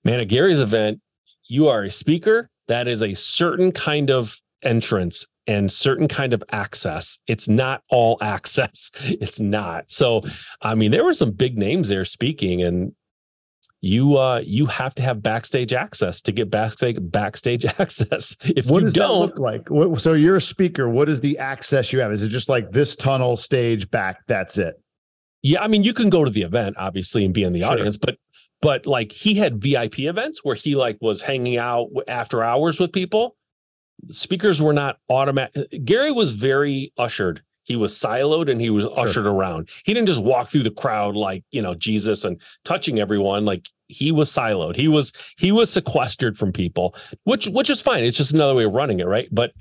[0.05, 1.01] Man, at Gary's event,
[1.49, 2.51] you are a speaker.
[2.69, 7.19] That is a certain kind of entrance and certain kind of access.
[7.27, 8.91] It's not all access.
[9.03, 9.91] It's not.
[9.91, 10.23] So,
[10.63, 12.95] I mean, there were some big names there speaking, and
[13.83, 18.37] you uh you have to have backstage access to get backstage backstage access.
[18.45, 19.69] If what does don't, that look like?
[19.69, 20.89] What, so you're a speaker.
[20.89, 22.13] What is the access you have?
[22.13, 24.21] Is it just like this tunnel stage back?
[24.29, 24.81] That's it.
[25.43, 27.73] Yeah, I mean, you can go to the event obviously and be in the sure.
[27.73, 28.19] audience, but
[28.63, 32.93] but like he had VIP events where he like was hanging out after hours with
[32.93, 33.37] people
[34.11, 35.85] speakers were not automatic.
[35.85, 37.43] Gary was very ushered.
[37.65, 38.99] He was siloed and he was sure.
[38.99, 39.69] ushered around.
[39.85, 43.45] He didn't just walk through the crowd like, you know, Jesus and touching everyone.
[43.45, 44.77] Like he was siloed.
[44.77, 46.95] He was he was sequestered from people,
[47.25, 48.05] which which is fine.
[48.05, 49.29] It's just another way of running it, right?
[49.31, 49.53] But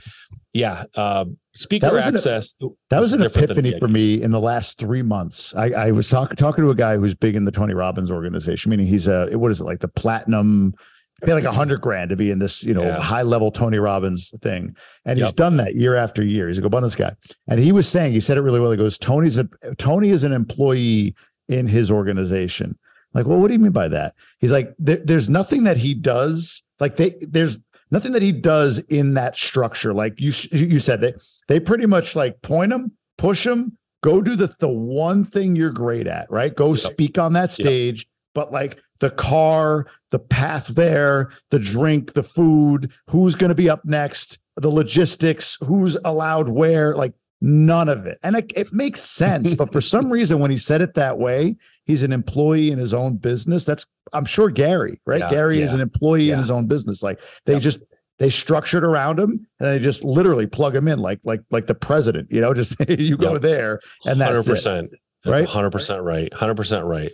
[0.53, 2.55] yeah, uh, speaker that access.
[2.61, 5.53] An, that was an epiphany for me in the last three months.
[5.55, 8.69] I, I was talking talking to a guy who's big in the Tony Robbins organization,
[8.71, 10.73] meaning he's a what is it like the platinum
[11.21, 12.99] pay like a hundred grand to be in this, you know, yeah.
[12.99, 14.75] high level Tony Robbins thing.
[15.05, 15.27] And yep.
[15.27, 16.47] he's done that year after year.
[16.47, 17.15] He's a GoBundance guy.
[17.47, 18.71] And he was saying, he said it really well.
[18.71, 19.47] He goes, Tony's a
[19.77, 21.15] Tony is an employee
[21.47, 22.77] in his organization.
[23.13, 24.13] Like, well, what do you mean by that?
[24.39, 26.63] He's like, there, there's nothing that he does.
[26.79, 27.59] Like they, there's
[27.91, 29.93] nothing that he does in that structure.
[29.93, 31.15] Like you, you said that
[31.47, 35.71] they pretty much like point him, push him, go do the, the one thing you're
[35.71, 36.55] great at, right?
[36.55, 36.77] Go yep.
[36.77, 38.01] speak on that stage.
[38.01, 38.07] Yep.
[38.35, 43.69] But like the car, the path there, the drink, the food, who's going to be
[43.69, 48.19] up next, the logistics, who's allowed where, like none of it.
[48.23, 49.53] And it, it makes sense.
[49.53, 52.93] but for some reason, when he said it that way, he's an employee in his
[52.93, 53.65] own business.
[53.65, 55.21] That's, I'm sure Gary, right?
[55.21, 55.65] Yeah, Gary yeah.
[55.65, 56.33] is an employee yeah.
[56.33, 57.01] in his own business.
[57.01, 57.61] Like they yep.
[57.61, 57.79] just,
[58.19, 61.73] they structured around him and they just literally plug him in like like like the
[61.73, 63.41] president you know just you go yep.
[63.41, 67.11] there and that's 100% it, right 100% right 100% right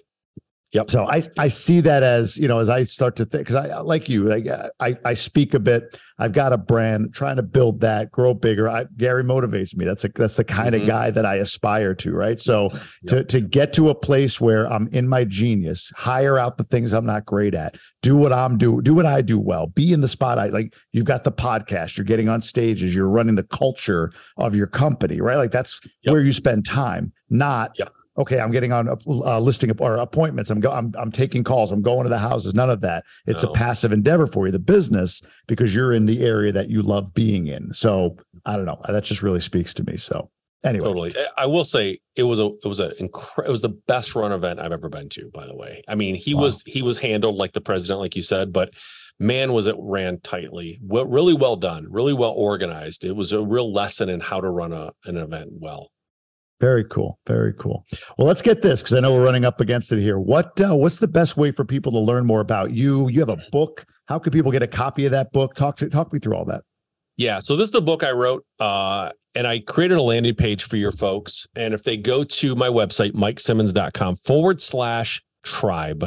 [0.75, 0.91] Yep.
[0.91, 3.79] So I I see that as you know as I start to think because I
[3.79, 4.45] like you like
[4.81, 5.97] I I speak a bit.
[6.19, 8.69] I've got a brand trying to build that, grow bigger.
[8.69, 9.85] I, Gary motivates me.
[9.85, 10.81] That's a that's the kind mm-hmm.
[10.81, 12.11] of guy that I aspire to.
[12.11, 12.41] Right.
[12.41, 12.81] So yep.
[13.07, 16.91] to to get to a place where I'm in my genius, hire out the things
[16.91, 20.01] I'm not great at, do what I'm do do what I do well, be in
[20.01, 20.51] the spotlight.
[20.51, 24.67] Like you've got the podcast, you're getting on stages, you're running the culture of your
[24.67, 25.21] company.
[25.21, 25.37] Right.
[25.37, 26.11] Like that's yep.
[26.11, 27.71] where you spend time, not.
[27.79, 30.49] Yep okay, I'm getting on a uh, listing or appointments.
[30.49, 31.71] I'm, go, I'm I'm taking calls.
[31.71, 32.53] I'm going to the houses.
[32.53, 33.03] None of that.
[33.25, 33.49] It's no.
[33.49, 37.13] a passive endeavor for you, the business, because you're in the area that you love
[37.13, 37.73] being in.
[37.73, 38.79] So I don't know.
[38.87, 39.97] That just really speaks to me.
[39.97, 40.29] So
[40.63, 41.15] anyway, totally.
[41.37, 44.31] I will say it was a it was a incre- it was the best run
[44.31, 45.29] event I've ever been to.
[45.33, 46.43] By the way, I mean he wow.
[46.43, 48.71] was he was handled like the president, like you said, but
[49.17, 53.41] man was it ran tightly well, really well done really well organized it was a
[53.41, 55.89] real lesson in how to run a, an event well
[56.59, 57.19] very cool.
[57.27, 57.85] Very cool.
[58.17, 60.19] Well, let's get this because I know we're running up against it here.
[60.19, 63.09] What uh, what's the best way for people to learn more about you?
[63.09, 63.85] You have a book.
[64.07, 65.55] How can people get a copy of that book?
[65.55, 66.63] Talk to talk me through all that.
[67.17, 70.65] Yeah, so this is the book I wrote, uh, and I created a landing page
[70.65, 71.47] for your folks.
[71.55, 76.05] And if they go to my website, mikesimmons.com forward slash tribe,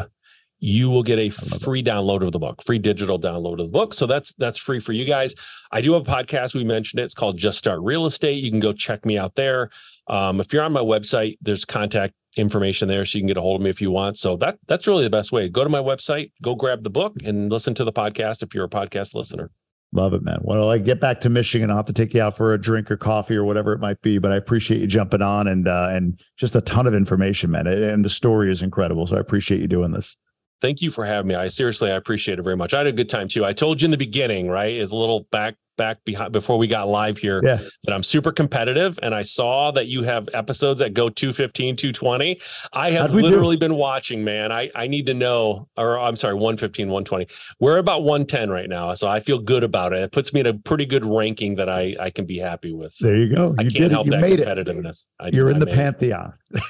[0.60, 3.94] you will get a free download of the book, free digital download of the book.
[3.94, 5.34] So that's that's free for you guys.
[5.70, 6.54] I do have a podcast.
[6.54, 7.04] We mentioned it.
[7.04, 8.42] It's called Just Start Real Estate.
[8.42, 9.70] You can go check me out there.
[10.08, 13.40] Um, if you're on my website, there's contact information there, so you can get a
[13.40, 14.16] hold of me if you want.
[14.16, 15.48] So that that's really the best way.
[15.48, 18.64] Go to my website, go grab the book, and listen to the podcast if you're
[18.64, 19.50] a podcast listener.
[19.92, 20.38] Love it, man.
[20.42, 21.70] Well, I get back to Michigan.
[21.70, 24.02] I'll have to take you out for a drink or coffee or whatever it might
[24.02, 24.18] be.
[24.18, 27.66] But I appreciate you jumping on and uh, and just a ton of information, man.
[27.66, 29.06] And the story is incredible.
[29.06, 30.16] So I appreciate you doing this
[30.60, 31.34] thank you for having me.
[31.34, 32.74] I seriously, I appreciate it very much.
[32.74, 33.44] I had a good time too.
[33.44, 34.74] I told you in the beginning, right?
[34.74, 37.58] Is a little back back behind before we got live here Yeah.
[37.84, 42.40] that I'm super competitive and I saw that you have episodes that go 215, 220.
[42.72, 43.20] I have How'd do?
[43.22, 44.50] literally been watching, man.
[44.50, 47.28] I, I need to know, or I'm sorry, 115, 120.
[47.60, 48.92] We're about 110 right now.
[48.94, 50.02] So I feel good about it.
[50.02, 52.92] It puts me in a pretty good ranking that I, I can be happy with.
[52.94, 53.54] So There you go.
[53.56, 54.48] I can't help You that made it.
[54.48, 55.06] competitiveness.
[55.20, 56.32] I, You're in the pantheon.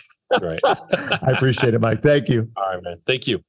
[0.43, 0.61] Right.
[0.63, 2.03] I appreciate it, Mike.
[2.03, 2.51] Thank you.
[2.55, 2.99] All right, man.
[3.07, 3.43] Thank you.